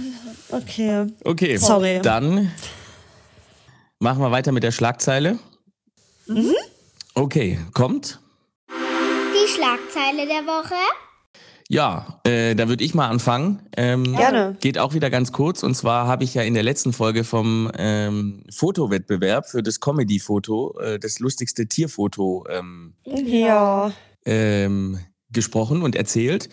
[0.49, 1.07] Okay.
[1.23, 1.99] Okay, Sorry.
[2.01, 2.51] dann
[3.99, 5.39] machen wir weiter mit der Schlagzeile.
[6.27, 6.53] Mhm.
[7.13, 8.19] Okay, kommt.
[8.69, 10.75] Die Schlagzeile der Woche.
[11.71, 13.61] Ja, äh, da würde ich mal anfangen.
[13.77, 14.57] Ähm, Gerne.
[14.59, 15.63] Geht auch wieder ganz kurz.
[15.63, 20.77] Und zwar habe ich ja in der letzten Folge vom ähm, Fotowettbewerb für das Comedy-Foto,
[20.81, 23.93] äh, das lustigste Tierfoto ähm, Ja.
[24.25, 24.99] ähm,
[25.31, 26.49] gesprochen und erzählt.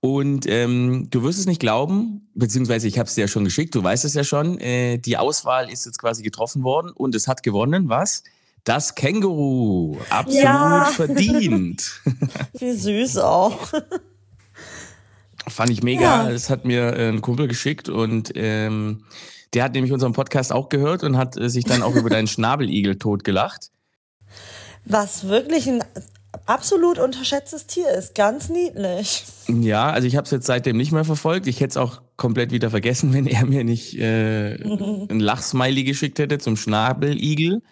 [0.00, 3.72] Und ähm, du wirst es nicht glauben, beziehungsweise ich habe es dir ja schon geschickt,
[3.76, 7.28] du weißt es ja schon, äh, die Auswahl ist jetzt quasi getroffen worden und es
[7.28, 8.24] hat gewonnen, was?
[8.64, 9.98] Das Känguru.
[10.10, 10.90] Absolut Ja.
[10.92, 12.00] verdient.
[12.58, 13.60] Wie süß auch.
[15.48, 16.24] Fand ich mega.
[16.24, 16.30] Ja.
[16.30, 19.04] Das hat mir äh, ein Kumpel geschickt und ähm,
[19.54, 22.26] der hat nämlich unseren Podcast auch gehört und hat äh, sich dann auch über deinen
[22.26, 23.70] Schnabeligel totgelacht.
[24.84, 25.82] Was wirklich ein
[26.46, 28.14] absolut unterschätztes Tier ist.
[28.14, 29.24] Ganz niedlich.
[29.48, 31.46] Ja, also ich habe es jetzt seitdem nicht mehr verfolgt.
[31.46, 36.18] Ich hätte es auch komplett wieder vergessen, wenn er mir nicht äh, ein Lachsmiley geschickt
[36.18, 37.62] hätte zum Schnabeligel.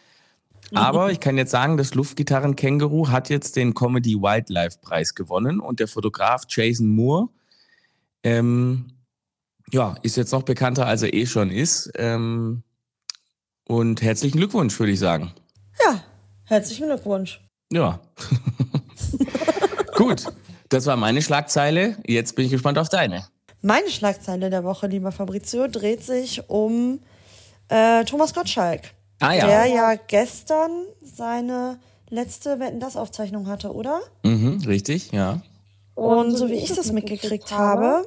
[0.73, 5.79] Aber ich kann jetzt sagen, das Luftgitarrenkänguru hat jetzt den Comedy Wildlife Preis gewonnen und
[5.79, 7.29] der Fotograf Jason Moore,
[8.25, 8.87] ähm,
[9.71, 11.93] ja, ist jetzt noch bekannter, als er eh schon ist.
[11.97, 12.63] Ähm,
[13.67, 15.33] und herzlichen Glückwunsch, würde ich sagen.
[15.85, 16.03] Ja,
[16.45, 17.41] herzlichen Glückwunsch.
[17.73, 18.01] Ja.
[19.95, 20.27] Gut,
[20.69, 21.97] das war meine Schlagzeile.
[22.07, 23.27] Jetzt bin ich gespannt auf deine.
[23.63, 27.01] Meine Schlagzeile der Woche, lieber Fabrizio, dreht sich um
[27.69, 28.93] äh, Thomas Gottschalk.
[29.21, 29.47] Ah ja.
[29.47, 31.79] Der ja gestern seine
[32.11, 34.01] letzte Wetten das Aufzeichnung hatte, oder?
[34.23, 35.41] Mhm, richtig, ja.
[35.95, 38.07] Und so wie ich das mitgekriegt habe,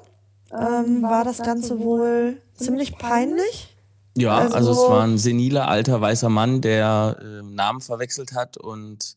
[0.52, 3.76] ähm, war das Ganze wohl ziemlich peinlich.
[4.18, 8.58] Ja, also, Also- es war ein seniler, alter, weißer Mann, der äh, Namen verwechselt hat
[8.58, 9.16] und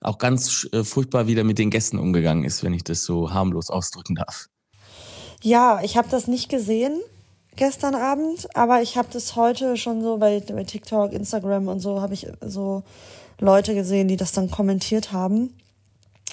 [0.00, 3.70] auch ganz äh, furchtbar wieder mit den Gästen umgegangen ist, wenn ich das so harmlos
[3.70, 4.46] ausdrücken darf.
[5.42, 7.00] Ja, ich habe das nicht gesehen
[7.56, 12.00] gestern Abend, aber ich habe das heute schon so bei, bei TikTok, Instagram und so
[12.00, 12.82] habe ich so
[13.38, 15.54] Leute gesehen, die das dann kommentiert haben.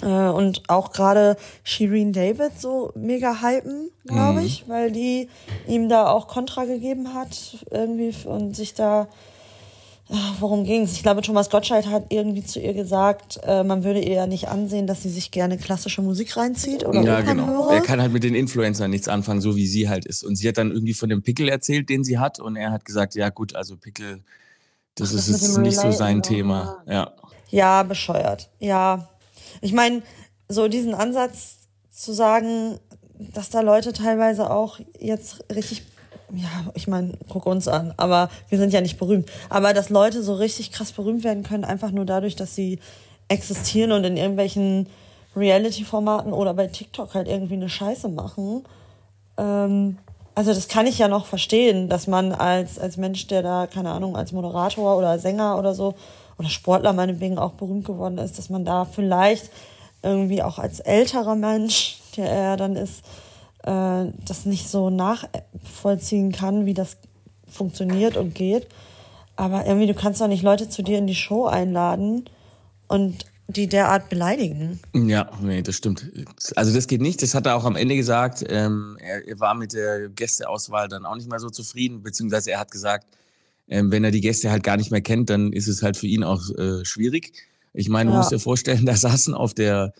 [0.01, 5.27] Äh, und auch gerade Shireen David so mega hypen, glaube ich, weil die
[5.67, 9.07] ihm da auch Kontra gegeben hat irgendwie und sich da
[10.09, 10.93] Ah, Worum ging es?
[10.93, 14.47] Ich glaube, Thomas Gottschalk hat irgendwie zu ihr gesagt, äh, man würde ihr ja nicht
[14.47, 17.69] ansehen, dass sie sich gerne klassische Musik reinzieht oder ja, genau.
[17.69, 20.23] Er kann halt mit den Influencern nichts anfangen, so wie sie halt ist.
[20.23, 22.39] Und sie hat dann irgendwie von dem Pickel erzählt, den sie hat.
[22.39, 24.21] Und er hat gesagt, ja gut, also Pickel,
[24.95, 26.21] das ist mit jetzt nicht so Relaten, sein ja.
[26.21, 26.83] Thema.
[26.87, 27.11] Ja.
[27.49, 28.49] Ja, bescheuert.
[28.59, 29.09] Ja.
[29.61, 30.01] Ich meine,
[30.49, 31.57] so diesen Ansatz
[31.91, 32.79] zu sagen,
[33.19, 35.83] dass da Leute teilweise auch jetzt richtig,
[36.33, 39.29] ja, ich meine, guck uns an, aber wir sind ja nicht berühmt.
[39.49, 42.79] Aber dass Leute so richtig krass berühmt werden können, einfach nur dadurch, dass sie
[43.27, 44.87] existieren und in irgendwelchen
[45.35, 48.63] Reality-Formaten oder bei TikTok halt irgendwie eine Scheiße machen.
[49.37, 49.97] Ähm,
[50.35, 53.91] also das kann ich ja noch verstehen, dass man als, als Mensch, der da, keine
[53.91, 55.95] Ahnung, als Moderator oder Sänger oder so,
[56.37, 59.49] oder Sportler meinetwegen auch berühmt geworden ist, dass man da vielleicht
[60.03, 63.03] irgendwie auch als älterer Mensch er dann ist,
[63.63, 66.97] äh, das nicht so nachvollziehen kann, wie das
[67.47, 68.67] funktioniert und geht.
[69.35, 72.27] Aber irgendwie, du kannst doch nicht Leute zu dir in die Show einladen
[72.87, 74.79] und die derart beleidigen.
[74.93, 76.11] Ja, nee, das stimmt.
[76.55, 77.21] Also das geht nicht.
[77.21, 78.43] Das hat er auch am Ende gesagt.
[78.49, 82.59] Ähm, er, er, war mit der Gästeauswahl dann auch nicht mehr so zufrieden, beziehungsweise er
[82.59, 83.07] hat gesagt,
[83.67, 86.07] ähm, wenn er die Gäste halt gar nicht mehr kennt, dann ist es halt für
[86.07, 87.33] ihn auch äh, schwierig.
[87.73, 88.19] Ich meine, du ja.
[88.19, 89.93] musst dir vorstellen, da saßen auf der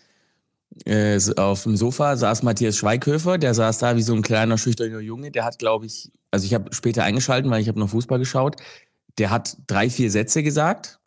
[0.84, 5.00] äh, auf dem Sofa saß Matthias Schweighöfer, der saß da wie so ein kleiner, schüchterner
[5.00, 5.30] Junge.
[5.30, 8.56] Der hat, glaube ich, also ich habe später eingeschalten, weil ich habe noch Fußball geschaut.
[9.18, 11.00] Der hat drei, vier Sätze gesagt.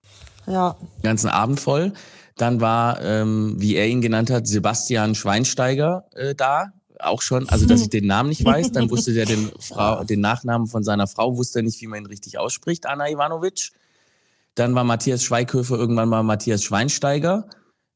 [0.48, 0.78] Ja.
[0.98, 1.94] Den ganzen Abend voll.
[2.36, 6.74] Dann war, ähm, wie er ihn genannt hat, Sebastian Schweinsteiger äh, da.
[7.04, 8.72] Auch schon, also dass ich den Namen nicht weiß.
[8.72, 12.04] Dann wusste der den, Frau, den Nachnamen von seiner Frau, wusste er nicht, wie man
[12.04, 13.72] ihn richtig ausspricht, Anna Ivanovic.
[14.56, 17.48] Dann war Matthias Schweighöfer irgendwann mal Matthias Schweinsteiger.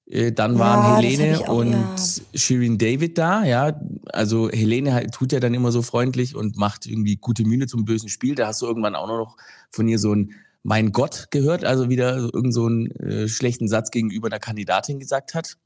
[0.07, 1.95] Äh, dann waren ja, Helene auch, und ja.
[2.33, 3.79] Shirin David da, ja.
[4.11, 8.09] Also Helene tut ja dann immer so freundlich und macht irgendwie gute Mühe zum bösen
[8.09, 8.35] Spiel.
[8.35, 9.37] Da hast du irgendwann auch noch
[9.71, 13.91] von ihr so ein Mein Gott gehört, also wieder irgend so einen äh, schlechten Satz
[13.91, 15.57] gegenüber einer Kandidatin gesagt hat.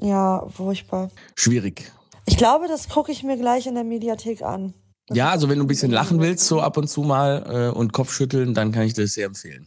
[0.00, 1.10] Ja, furchtbar.
[1.34, 1.90] Schwierig.
[2.28, 4.74] Ich glaube, das gucke ich mir gleich in der Mediathek an.
[5.06, 7.74] Das ja, also wenn du ein bisschen lachen willst, so ab und zu mal äh,
[7.74, 9.66] und Kopfschütteln, dann kann ich das sehr empfehlen.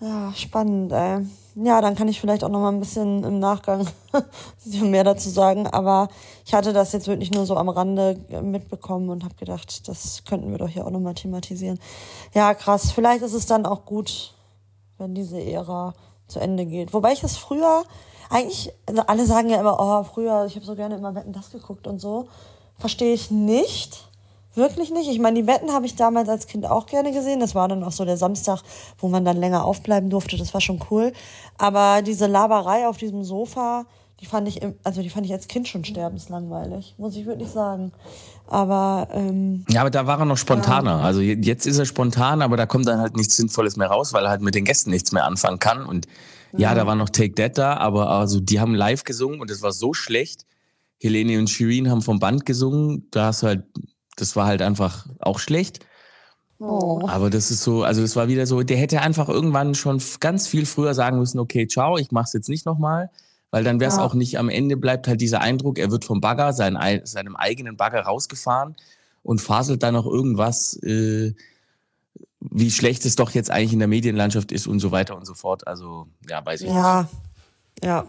[0.00, 1.26] Ja, spannend, ey.
[1.54, 3.86] Ja, dann kann ich vielleicht auch noch mal ein bisschen im Nachgang
[4.64, 5.66] mehr dazu sagen.
[5.66, 6.08] Aber
[6.46, 10.50] ich hatte das jetzt wirklich nur so am Rande mitbekommen und habe gedacht, das könnten
[10.50, 11.78] wir doch hier auch noch mal thematisieren.
[12.32, 12.90] Ja, krass.
[12.90, 14.32] Vielleicht ist es dann auch gut,
[14.96, 15.92] wenn diese Ära
[16.26, 16.94] zu Ende geht.
[16.94, 17.84] Wobei ich das früher
[18.32, 21.50] eigentlich, also alle sagen ja immer, oh, früher, ich habe so gerne immer Wetten das
[21.50, 22.28] geguckt und so.
[22.78, 24.08] Verstehe ich nicht.
[24.54, 25.08] Wirklich nicht.
[25.08, 27.40] Ich meine, die Wetten habe ich damals als Kind auch gerne gesehen.
[27.40, 28.60] Das war dann auch so der Samstag,
[28.98, 30.36] wo man dann länger aufbleiben durfte.
[30.36, 31.12] Das war schon cool.
[31.58, 33.86] Aber diese Laberei auf diesem Sofa,
[34.20, 37.92] die fand ich, also die fand ich als Kind schon sterbenslangweilig, muss ich wirklich sagen.
[38.46, 40.98] Aber ähm, ja, aber da war er noch spontaner.
[40.98, 41.00] Ja.
[41.00, 44.24] Also jetzt ist er spontan, aber da kommt dann halt nichts Sinnvolles mehr raus, weil
[44.24, 45.86] er halt mit den Gästen nichts mehr anfangen kann.
[45.86, 46.06] Und
[46.56, 49.62] ja, da war noch Take That da, aber also die haben live gesungen und es
[49.62, 50.46] war so schlecht.
[51.00, 53.08] Helene und Shirin haben vom Band gesungen.
[53.10, 53.64] Da hast du halt
[54.16, 55.80] das war halt einfach auch schlecht.
[56.58, 57.06] Oh.
[57.08, 60.46] Aber das ist so, also das war wieder so, der hätte einfach irgendwann schon ganz
[60.46, 63.10] viel früher sagen müssen, okay, ciao, ich mach's jetzt nicht nochmal,
[63.50, 64.04] weil dann wäre es ja.
[64.04, 67.76] auch nicht, am Ende bleibt halt dieser Eindruck, er wird vom Bagger, sein, seinem eigenen
[67.76, 68.76] Bagger rausgefahren
[69.24, 71.32] und faselt dann noch irgendwas, äh,
[72.50, 75.34] wie schlecht es doch jetzt eigentlich in der Medienlandschaft ist und so weiter und so
[75.34, 75.66] fort.
[75.66, 77.02] Also, ja, weiß ich ja.
[77.02, 77.84] nicht.
[77.84, 78.06] Ja, ja.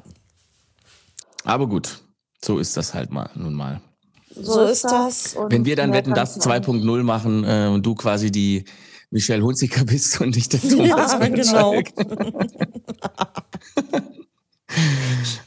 [1.43, 2.02] Aber gut,
[2.43, 3.82] so ist das halt mal nun mal.
[4.36, 5.36] So, ist das.
[5.50, 8.65] Wenn wir dann Wetten das 2.0 machen äh, und du quasi die
[9.12, 11.74] Michelle Hunziker bist und ich der Thomas ja, genau.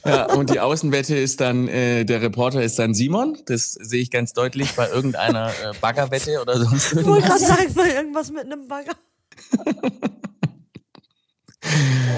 [0.04, 3.38] ja, und die Außenwette ist dann, äh, der Reporter ist dann Simon.
[3.46, 7.00] Das sehe ich ganz deutlich bei irgendeiner äh, Baggerwette oder sonst irgendwas.
[7.00, 8.92] Ich wollte gerade sagen, mal irgendwas mit einem Bagger.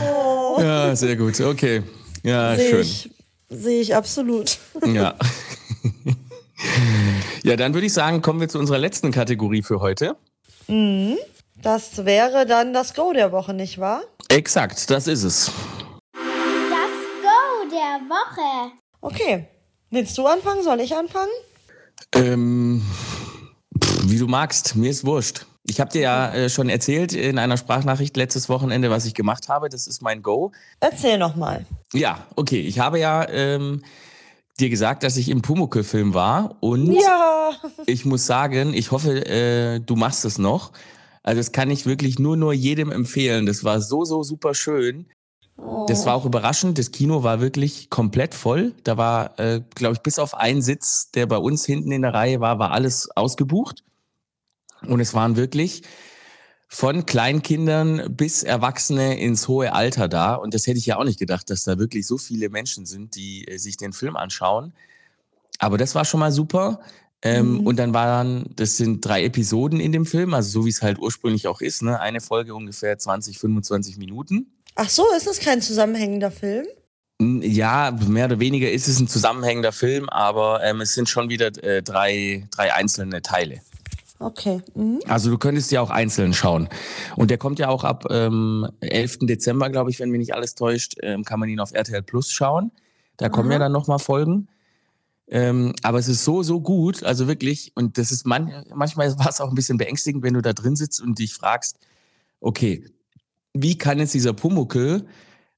[0.06, 0.60] oh.
[0.60, 1.40] Ja, sehr gut.
[1.40, 1.82] Okay.
[2.24, 3.12] Ja, seh schön.
[3.48, 4.58] Sehe ich absolut.
[4.84, 5.14] Ja.
[7.42, 10.16] Ja, dann würde ich sagen, kommen wir zu unserer letzten Kategorie für heute.
[10.66, 11.16] Mhm.
[11.62, 14.02] Das wäre dann das Go der Woche, nicht wahr?
[14.28, 15.50] Exakt, das ist es.
[17.88, 18.72] Der Woche.
[19.00, 19.46] Okay.
[19.90, 20.62] Willst du anfangen?
[20.62, 21.30] Soll ich anfangen?
[22.14, 22.82] Ähm,
[24.02, 25.46] wie du magst, mir ist wurscht.
[25.64, 29.48] Ich habe dir ja äh, schon erzählt in einer Sprachnachricht letztes Wochenende, was ich gemacht
[29.48, 29.70] habe.
[29.70, 30.52] Das ist mein Go.
[30.80, 31.64] Erzähl nochmal.
[31.94, 32.60] Ja, okay.
[32.60, 33.82] Ich habe ja ähm,
[34.60, 37.52] dir gesagt, dass ich im Pumuckl-Film war und ja.
[37.86, 40.72] ich muss sagen, ich hoffe, äh, du machst es noch.
[41.22, 43.46] Also das kann ich wirklich nur nur jedem empfehlen.
[43.46, 45.06] Das war so so super schön.
[45.58, 45.86] Oh.
[45.88, 46.78] Das war auch überraschend.
[46.78, 48.74] Das Kino war wirklich komplett voll.
[48.84, 52.14] Da war, äh, glaube ich, bis auf einen Sitz, der bei uns hinten in der
[52.14, 53.84] Reihe war, war alles ausgebucht.
[54.86, 55.82] Und es waren wirklich
[56.68, 60.34] von Kleinkindern bis Erwachsene ins hohe Alter da.
[60.34, 63.16] Und das hätte ich ja auch nicht gedacht, dass da wirklich so viele Menschen sind,
[63.16, 64.72] die äh, sich den Film anschauen.
[65.58, 66.80] Aber das war schon mal super.
[67.20, 67.66] Ähm, mhm.
[67.66, 71.00] Und dann waren, das sind drei Episoden in dem Film, also so wie es halt
[71.00, 71.98] ursprünglich auch ist, ne?
[71.98, 74.52] Eine Folge ungefähr 20, 25 Minuten.
[74.80, 76.64] Ach so, ist das kein zusammenhängender Film?
[77.20, 81.48] Ja, mehr oder weniger ist es ein zusammenhängender Film, aber ähm, es sind schon wieder
[81.64, 83.60] äh, drei, drei einzelne Teile.
[84.20, 84.62] Okay.
[84.76, 85.00] Mhm.
[85.08, 86.68] Also du könntest ja auch einzeln schauen.
[87.16, 89.18] Und der kommt ja auch ab ähm, 11.
[89.22, 92.30] Dezember, glaube ich, wenn mich nicht alles täuscht, ähm, kann man ihn auf RTL Plus
[92.30, 92.70] schauen.
[93.16, 93.32] Da Aha.
[93.32, 94.46] kommen ja dann nochmal Folgen.
[95.26, 99.28] Ähm, aber es ist so, so gut, also wirklich, und das ist man, manchmal war
[99.28, 101.80] es auch ein bisschen beängstigend, wenn du da drin sitzt und dich fragst,
[102.40, 102.84] okay,
[103.54, 105.06] wie kann jetzt dieser Pumuckel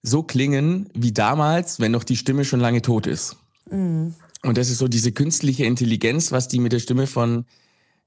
[0.02, 3.36] so klingen wie damals, wenn noch die Stimme schon lange tot ist?
[3.70, 4.14] Mhm.
[4.42, 7.44] Und das ist so diese künstliche Intelligenz, was die mit der Stimme von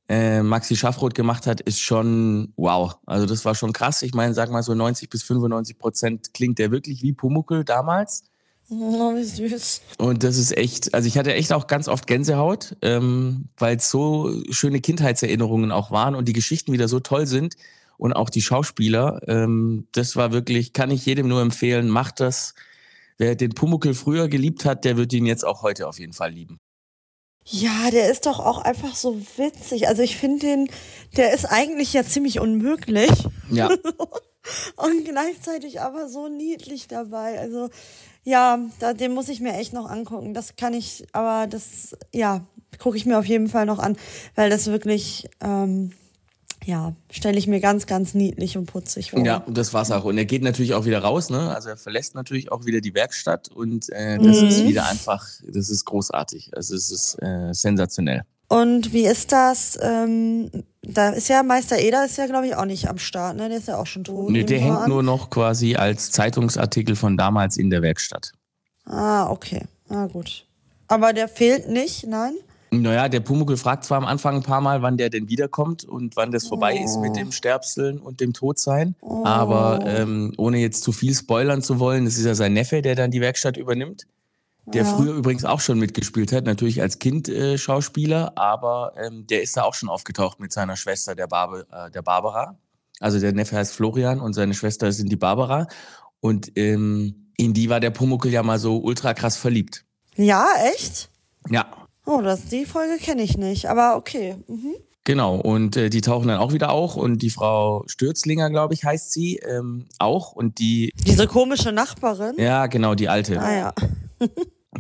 [0.09, 2.97] äh, Maxi Schaffroth gemacht hat, ist schon wow.
[3.05, 4.01] Also das war schon krass.
[4.01, 8.23] Ich meine, sag mal so 90 bis 95 Prozent klingt der wirklich wie Pumuckel damals.
[8.69, 9.81] Oh, wie süß.
[9.97, 13.89] Und das ist echt, also ich hatte echt auch ganz oft Gänsehaut, ähm, weil es
[13.89, 17.55] so schöne Kindheitserinnerungen auch waren und die Geschichten wieder so toll sind
[17.97, 19.21] und auch die Schauspieler.
[19.27, 22.53] Ähm, das war wirklich, kann ich jedem nur empfehlen, macht das.
[23.17, 26.31] Wer den Pumuckel früher geliebt hat, der wird ihn jetzt auch heute auf jeden Fall
[26.31, 26.59] lieben.
[27.45, 29.87] Ja, der ist doch auch einfach so witzig.
[29.87, 30.69] Also ich finde den,
[31.17, 33.11] der ist eigentlich ja ziemlich unmöglich.
[33.51, 33.69] Ja.
[34.77, 37.39] und gleichzeitig aber so niedlich dabei.
[37.39, 37.69] Also
[38.23, 40.33] ja, da, den muss ich mir echt noch angucken.
[40.33, 42.47] Das kann ich, aber das, ja,
[42.79, 43.97] gucke ich mir auf jeden Fall noch an,
[44.35, 45.91] weil das wirklich, ähm,
[46.65, 49.25] ja, stelle ich mir ganz, ganz niedlich und putzig vor.
[49.25, 50.05] Ja, das war's auch.
[50.05, 51.53] Und er geht natürlich auch wieder raus, ne?
[51.53, 54.47] Also er verlässt natürlich auch wieder die Werkstatt und äh, das mhm.
[54.47, 56.51] ist wieder einfach, das ist großartig.
[56.55, 58.23] Also es ist äh, sensationell.
[58.47, 59.79] Und wie ist das?
[59.81, 63.49] Ähm, da ist ja Meister Eder ist ja, glaube ich, auch nicht am Start, ne?
[63.49, 64.29] Der ist ja auch schon tot.
[64.29, 64.89] Nee, der hängt an.
[64.89, 68.31] nur noch quasi als Zeitungsartikel von damals in der Werkstatt.
[68.85, 69.61] Ah, okay.
[69.89, 70.45] Ah, gut.
[70.87, 72.33] Aber der fehlt nicht, nein?
[72.81, 76.15] Naja, der Pumuckl fragt zwar am Anfang ein paar Mal, wann der denn wiederkommt und
[76.15, 76.83] wann das vorbei oh.
[76.83, 78.95] ist mit dem Sterbseln und dem Todsein.
[79.01, 79.23] Oh.
[79.25, 82.95] Aber ähm, ohne jetzt zu viel spoilern zu wollen, es ist ja sein Neffe, der
[82.95, 84.05] dann die Werkstatt übernimmt
[84.65, 84.95] der ja.
[84.95, 89.57] früher übrigens auch schon mitgespielt hat, natürlich als Kind äh, Schauspieler, aber ähm, der ist
[89.57, 92.57] da auch schon aufgetaucht mit seiner Schwester, der, Barbe, äh, der Barbara.
[92.99, 95.67] Also der Neffe heißt Florian und seine Schwester sind die Barbara.
[96.21, 99.83] Und ähm, in die war der Pumuckel ja mal so ultra krass verliebt.
[100.15, 101.09] Ja, echt?
[101.49, 101.65] Ja.
[102.05, 104.35] Oh, das, die Folge kenne ich nicht, aber okay.
[104.47, 104.75] Mhm.
[105.05, 108.85] Genau, und äh, die tauchen dann auch wieder auf und die Frau Stürzlinger, glaube ich,
[108.85, 110.31] heißt sie, ähm, auch.
[110.31, 110.93] Und die.
[111.05, 112.35] Diese komische Nachbarin?
[112.37, 113.41] Ja, genau, die alte.
[113.41, 113.73] Ah ja.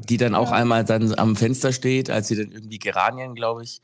[0.09, 0.57] die dann auch ja.
[0.57, 3.81] einmal dann am Fenster steht, als sie dann irgendwie Geranien, glaube ich,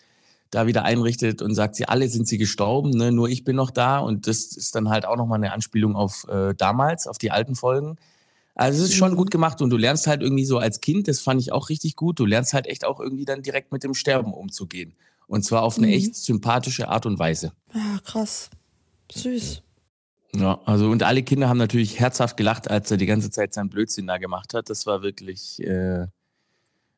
[0.50, 3.12] da wieder einrichtet und sagt, sie alle sind sie gestorben, ne?
[3.12, 4.00] nur ich bin noch da.
[4.00, 7.56] Und das ist dann halt auch nochmal eine Anspielung auf äh, damals, auf die alten
[7.56, 7.98] Folgen.
[8.60, 9.16] Also es ist schon mhm.
[9.16, 11.96] gut gemacht und du lernst halt irgendwie so als Kind, das fand ich auch richtig
[11.96, 14.96] gut, du lernst halt echt auch irgendwie dann direkt mit dem Sterben umzugehen.
[15.28, 15.94] Und zwar auf eine mhm.
[15.94, 17.54] echt sympathische Art und Weise.
[17.74, 18.50] Ja, krass.
[19.14, 19.62] Süß.
[20.36, 23.70] Ja, also und alle Kinder haben natürlich herzhaft gelacht, als er die ganze Zeit seinen
[23.70, 24.70] Blödsinn da gemacht hat.
[24.70, 25.64] Das war wirklich.
[25.64, 26.08] Äh,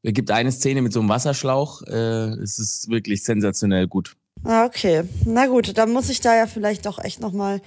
[0.01, 1.83] es gibt eine Szene mit so einem Wasserschlauch.
[1.83, 4.15] Äh, es ist wirklich sensationell gut.
[4.43, 5.03] Ah, okay.
[5.25, 7.61] Na gut, dann muss ich da ja vielleicht doch echt nochmal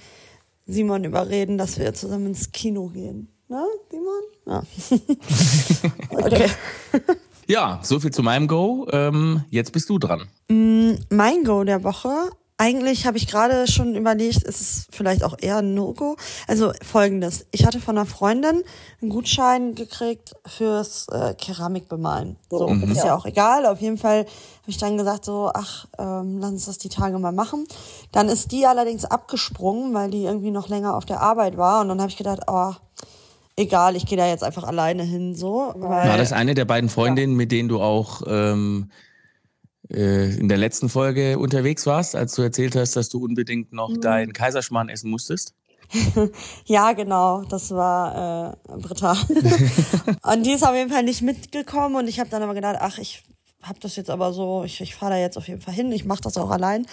[0.65, 3.29] Simon überreden, dass wir zusammen ins Kino gehen.
[3.47, 4.23] Na, Simon?
[4.45, 4.63] Ja.
[6.25, 6.49] okay.
[7.47, 8.87] ja, so viel zu meinem Go.
[8.91, 10.27] Ähm, jetzt bist du dran.
[10.49, 15.35] Mm, mein Go der Woche eigentlich habe ich gerade schon überlegt, ist es vielleicht auch
[15.39, 16.15] eher ein No-Go.
[16.47, 17.45] Also folgendes.
[17.51, 18.63] Ich hatte von einer Freundin
[19.01, 22.37] einen Gutschein gekriegt fürs äh, Keramikbemalen.
[22.49, 22.91] So, mhm.
[22.91, 23.65] ist ja auch egal.
[23.65, 27.19] Auf jeden Fall habe ich dann gesagt so, ach, ähm, lass uns das die Tage
[27.19, 27.67] mal machen.
[28.13, 31.81] Dann ist die allerdings abgesprungen, weil die irgendwie noch länger auf der Arbeit war.
[31.81, 32.71] Und dann habe ich gedacht, oh,
[33.55, 35.35] egal, ich gehe da jetzt einfach alleine hin.
[35.35, 37.37] So, weil, war das eine der beiden Freundinnen, ja.
[37.37, 38.89] mit denen du auch ähm,
[39.89, 43.89] äh, in der letzten Folge unterwegs warst, als du erzählt hast, dass du unbedingt noch
[43.89, 44.01] mhm.
[44.01, 45.53] deinen Kaiserschmarrn essen musstest?
[46.65, 49.11] ja, genau, das war äh, Britta.
[50.33, 52.97] und die ist auf jeden Fall nicht mitgekommen und ich habe dann aber gedacht, ach,
[52.97, 53.23] ich
[53.61, 56.05] habe das jetzt aber so, ich, ich fahre da jetzt auf jeden Fall hin, ich
[56.05, 56.87] mache das auch allein,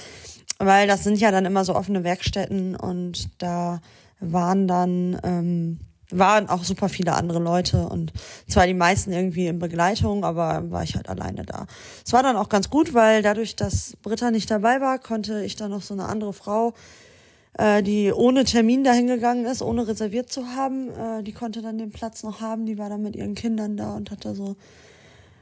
[0.58, 3.80] weil das sind ja dann immer so offene Werkstätten und da
[4.20, 5.80] waren dann ähm,
[6.12, 8.12] waren auch super viele andere Leute und
[8.48, 11.66] zwar die meisten irgendwie in Begleitung, aber war ich halt alleine da.
[12.04, 15.56] Es war dann auch ganz gut, weil dadurch, dass Britta nicht dabei war, konnte ich
[15.56, 16.74] dann noch so eine andere Frau,
[17.58, 21.78] äh, die ohne Termin dahin gegangen ist, ohne reserviert zu haben, äh, die konnte dann
[21.78, 22.66] den Platz noch haben.
[22.66, 24.56] Die war dann mit ihren Kindern da und hat da so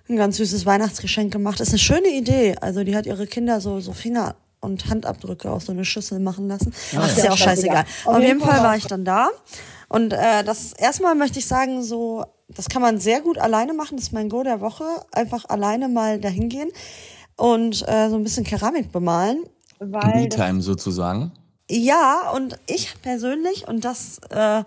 [0.08, 1.60] ein ganz süßes Weihnachtsgeschenk gemacht.
[1.60, 2.56] Ist eine schöne Idee.
[2.60, 6.48] Also die hat ihre Kinder so, so Finger und Handabdrücke auf so eine Schüssel machen
[6.48, 6.72] lassen.
[6.96, 7.84] Ach, ist ja auch scheißegal.
[8.04, 9.28] Auf jeden Fall war ich dann da.
[9.88, 13.96] Und äh, das erstmal möchte ich sagen, so, das kann man sehr gut alleine machen.
[13.96, 14.84] Das ist mein Go der Woche.
[15.12, 16.70] Einfach alleine mal dahin gehen
[17.36, 19.44] und äh, so ein bisschen Keramik bemalen.
[19.80, 21.32] Me-Time sozusagen.
[21.70, 24.62] Ja, und ich persönlich, und das, äh,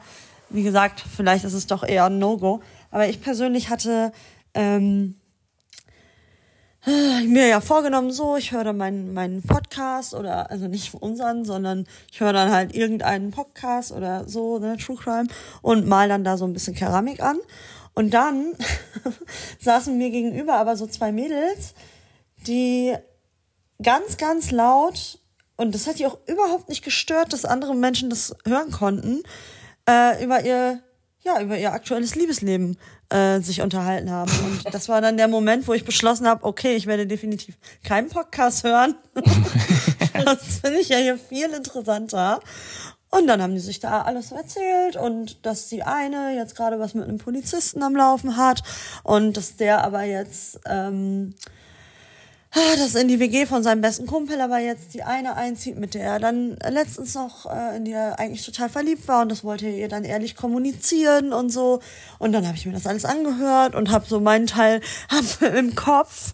[0.49, 4.11] wie gesagt, vielleicht ist es doch eher ein No-Go, aber ich persönlich hatte
[4.53, 5.15] ähm,
[6.85, 11.87] mir ja vorgenommen, so, ich höre dann meinen, meinen Podcast oder, also nicht unseren, sondern
[12.11, 15.27] ich höre dann halt irgendeinen Podcast oder so, ne, True Crime
[15.61, 17.37] und mal dann da so ein bisschen Keramik an.
[17.93, 18.53] Und dann
[19.59, 21.73] saßen mir gegenüber aber so zwei Mädels,
[22.47, 22.95] die
[23.81, 25.19] ganz, ganz laut,
[25.55, 29.23] und das hat die auch überhaupt nicht gestört, dass andere Menschen das hören konnten,
[29.87, 30.81] äh, über ihr
[31.23, 32.77] ja, über ihr aktuelles Liebesleben
[33.13, 34.31] äh, sich unterhalten haben.
[34.43, 38.09] Und das war dann der Moment, wo ich beschlossen habe, okay, ich werde definitiv keinen
[38.09, 38.95] Podcast hören.
[40.25, 42.39] das finde ich ja hier viel interessanter.
[43.11, 46.95] Und dann haben die sich da alles erzählt und dass die eine jetzt gerade was
[46.95, 48.63] mit einem Polizisten am Laufen hat
[49.03, 51.35] und dass der aber jetzt ähm,
[52.53, 56.03] das in die WG von seinem besten Kumpel, aber jetzt die eine einzieht, mit der
[56.03, 59.65] er dann letztens noch, äh, in die er eigentlich total verliebt war und das wollte
[59.65, 61.79] er ihr dann ehrlich kommunizieren und so.
[62.19, 64.81] Und dann habe ich mir das alles angehört und habe so meinen Teil
[65.55, 66.33] im Kopf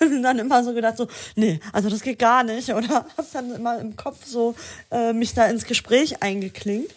[0.22, 3.78] dann immer so gedacht so, nee, also das geht gar nicht oder habe dann immer
[3.78, 4.54] im Kopf so
[4.90, 6.90] äh, mich da ins Gespräch eingeklingt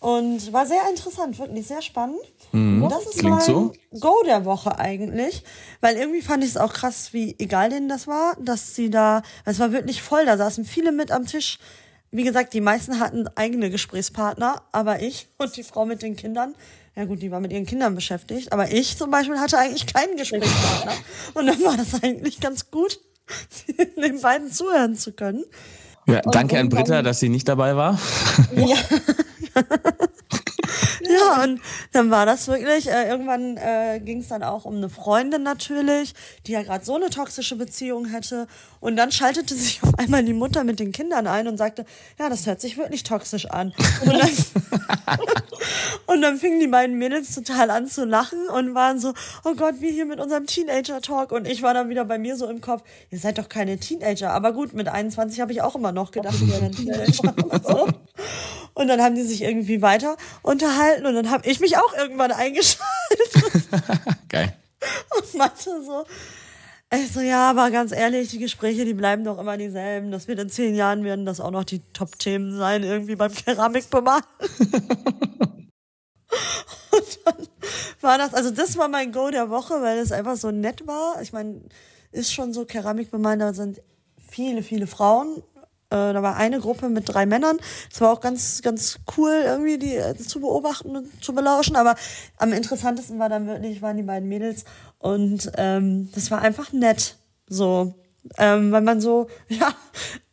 [0.00, 2.20] und war sehr interessant, wirklich sehr spannend.
[2.52, 2.86] Mhm.
[2.88, 3.72] Das ist Klingt mein so.
[3.98, 5.42] Go der Woche eigentlich,
[5.80, 9.22] weil irgendwie fand ich es auch krass, wie egal denen das war, dass sie da,
[9.44, 11.58] es war wirklich voll, da saßen viele mit am Tisch.
[12.10, 16.54] Wie gesagt, die meisten hatten eigene Gesprächspartner, aber ich und die Frau mit den Kindern,
[16.94, 20.16] ja gut, die war mit ihren Kindern beschäftigt, aber ich zum Beispiel hatte eigentlich keinen
[20.16, 20.92] Gesprächspartner.
[21.34, 23.00] Und dann war das eigentlich ganz gut,
[23.96, 25.42] den beiden zuhören zu können.
[26.06, 27.98] Ja, danke an Britta, dass sie nicht dabei war.
[28.54, 28.76] Ja.
[31.22, 31.60] Ja, und
[31.92, 36.14] dann war das wirklich, äh, irgendwann äh, ging es dann auch um eine Freundin natürlich,
[36.46, 38.46] die ja gerade so eine toxische Beziehung hätte.
[38.80, 41.84] Und dann schaltete sich auf einmal die Mutter mit den Kindern ein und sagte,
[42.18, 43.72] ja, das hört sich wirklich toxisch an.
[44.04, 44.30] Und dann,
[46.06, 49.14] und dann fingen die beiden Mädels total an zu lachen und waren so,
[49.44, 51.32] oh Gott, wie hier mit unserem Teenager-Talk.
[51.32, 54.30] Und ich war dann wieder bei mir so im Kopf, ihr seid doch keine Teenager.
[54.30, 57.34] Aber gut, mit 21 habe ich auch immer noch gedacht, ihr wären Teenager.
[57.62, 57.88] So.
[58.74, 62.32] Und dann haben die sich irgendwie weiter unterhalten und dann habe ich mich auch irgendwann
[62.32, 62.82] eingeschaltet
[64.28, 64.56] Geil.
[65.16, 66.04] und meinte so,
[66.94, 70.10] ich so, ja, aber ganz ehrlich, die Gespräche, die bleiben doch immer dieselben.
[70.10, 74.24] Das wird in zehn Jahren werden das auch noch die Top-Themen sein, irgendwie beim Keramikbemalen.
[76.90, 77.48] und dann
[78.02, 81.22] war das, also das war mein Go der Woche, weil es einfach so nett war.
[81.22, 81.62] Ich meine,
[82.10, 83.80] ist schon so, Keramikbemalen, da sind
[84.28, 85.42] viele, viele Frauen.
[85.92, 87.58] Äh, Da war eine Gruppe mit drei Männern.
[87.92, 91.76] Es war auch ganz, ganz cool, irgendwie die äh, zu beobachten und zu belauschen.
[91.76, 91.94] Aber
[92.38, 94.64] am interessantesten war dann wirklich, waren die beiden Mädels.
[94.98, 97.16] Und ähm, das war einfach nett.
[97.48, 97.94] So.
[98.38, 99.74] Ähm, weil man so, ja,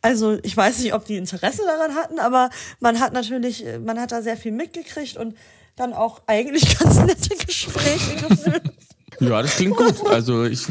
[0.00, 4.00] also ich weiß nicht, ob die Interesse daran hatten, aber man hat natürlich, äh, man
[4.00, 5.36] hat da sehr viel mitgekriegt und
[5.76, 8.62] dann auch eigentlich ganz nette Gespräche geführt.
[9.20, 10.06] Ja, das klingt gut.
[10.06, 10.66] Also ich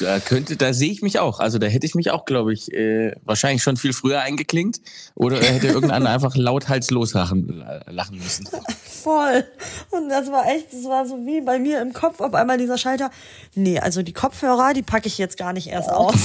[0.00, 1.40] da könnte, da sehe ich mich auch.
[1.40, 4.80] Also da hätte ich mich auch, glaube ich, äh, wahrscheinlich schon viel früher eingeklinkt.
[5.14, 8.46] Oder hätte irgendeiner einfach lauthals loslachen lachen müssen.
[9.02, 9.44] Voll.
[9.90, 12.76] Und das war echt, das war so wie bei mir im Kopf auf einmal dieser
[12.76, 13.10] Schalter.
[13.54, 16.14] Nee, also die Kopfhörer, die packe ich jetzt gar nicht erst aus.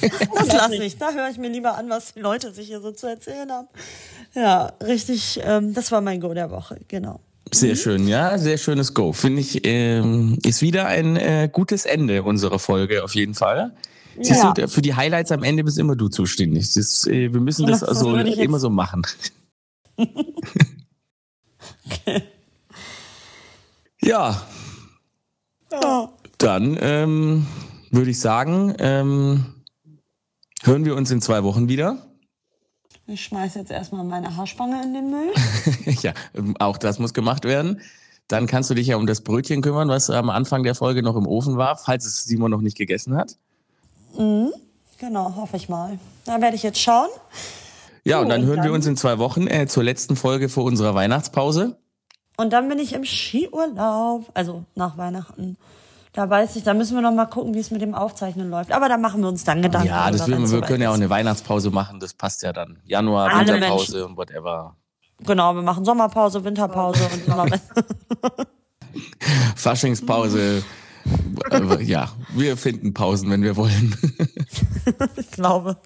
[0.00, 0.96] Das, das lasse ich.
[0.96, 3.68] Da höre ich mir lieber an, was die Leute sich hier so zu erzählen haben.
[4.34, 7.20] Ja, richtig, ähm, das war mein Go der Woche, genau.
[7.52, 9.12] Sehr schön, ja, sehr schönes Go.
[9.12, 13.74] Finde ich, ähm, ist wieder ein äh, gutes Ende unserer Folge auf jeden Fall.
[14.20, 14.52] Siehst Ja.
[14.52, 16.72] du, für die Highlights am Ende bist immer du zuständig.
[16.74, 19.02] Das, äh, wir müssen das Ja, also immer so machen.
[24.02, 24.42] ja,
[25.72, 26.12] Ja.
[26.38, 27.46] dann ähm,
[27.90, 29.44] würde ich sagen, ähm,
[30.62, 32.09] hören wir uns in zwei Wochen wieder.
[33.12, 35.32] Ich schmeiß jetzt erstmal meine Haarspange in den Müll.
[36.02, 37.80] ja, ähm, auch das muss gemacht werden.
[38.28, 41.16] Dann kannst du dich ja um das Brötchen kümmern, was am Anfang der Folge noch
[41.16, 43.36] im Ofen war, falls es Simon noch nicht gegessen hat.
[44.16, 45.98] Genau, hoffe ich mal.
[46.24, 47.08] Da werde ich jetzt schauen.
[48.04, 50.64] Ja, und dann hören wir dann- uns in zwei Wochen äh, zur letzten Folge vor
[50.64, 51.76] unserer Weihnachtspause.
[52.36, 55.56] Und dann bin ich im Skiurlaub, also nach Weihnachten.
[56.12, 58.72] Da weiß ich, da müssen wir noch mal gucken, wie es mit dem Aufzeichnen läuft.
[58.72, 59.88] Aber da machen wir uns dann Gedanken.
[59.88, 62.80] Ja, das wir, wir können ja auch eine Weihnachtspause machen, das passt ja dann.
[62.84, 64.76] Januar, Alle Winterpause und whatever.
[65.20, 67.46] Genau, wir machen Sommerpause, Winterpause und immer.
[69.56, 70.64] Faschingspause.
[71.80, 73.96] ja, wir finden Pausen, wenn wir wollen.
[75.16, 75.76] ich glaube.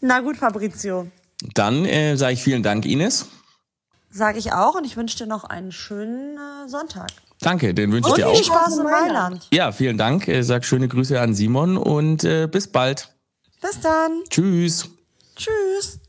[0.00, 1.08] Na gut, Fabrizio.
[1.54, 3.28] Dann äh, sage ich vielen Dank, Ines.
[4.10, 7.10] Sage ich auch und ich wünsche dir noch einen schönen äh, Sonntag.
[7.40, 8.44] Danke, den wünsche ich dir viel auch.
[8.44, 9.48] Spaß in Mailand.
[9.52, 10.26] Ja, vielen Dank.
[10.28, 13.14] Äh, sag schöne Grüße an Simon und äh, bis bald.
[13.60, 14.22] Bis dann.
[14.28, 14.88] Tschüss.
[15.36, 16.00] Tschüss.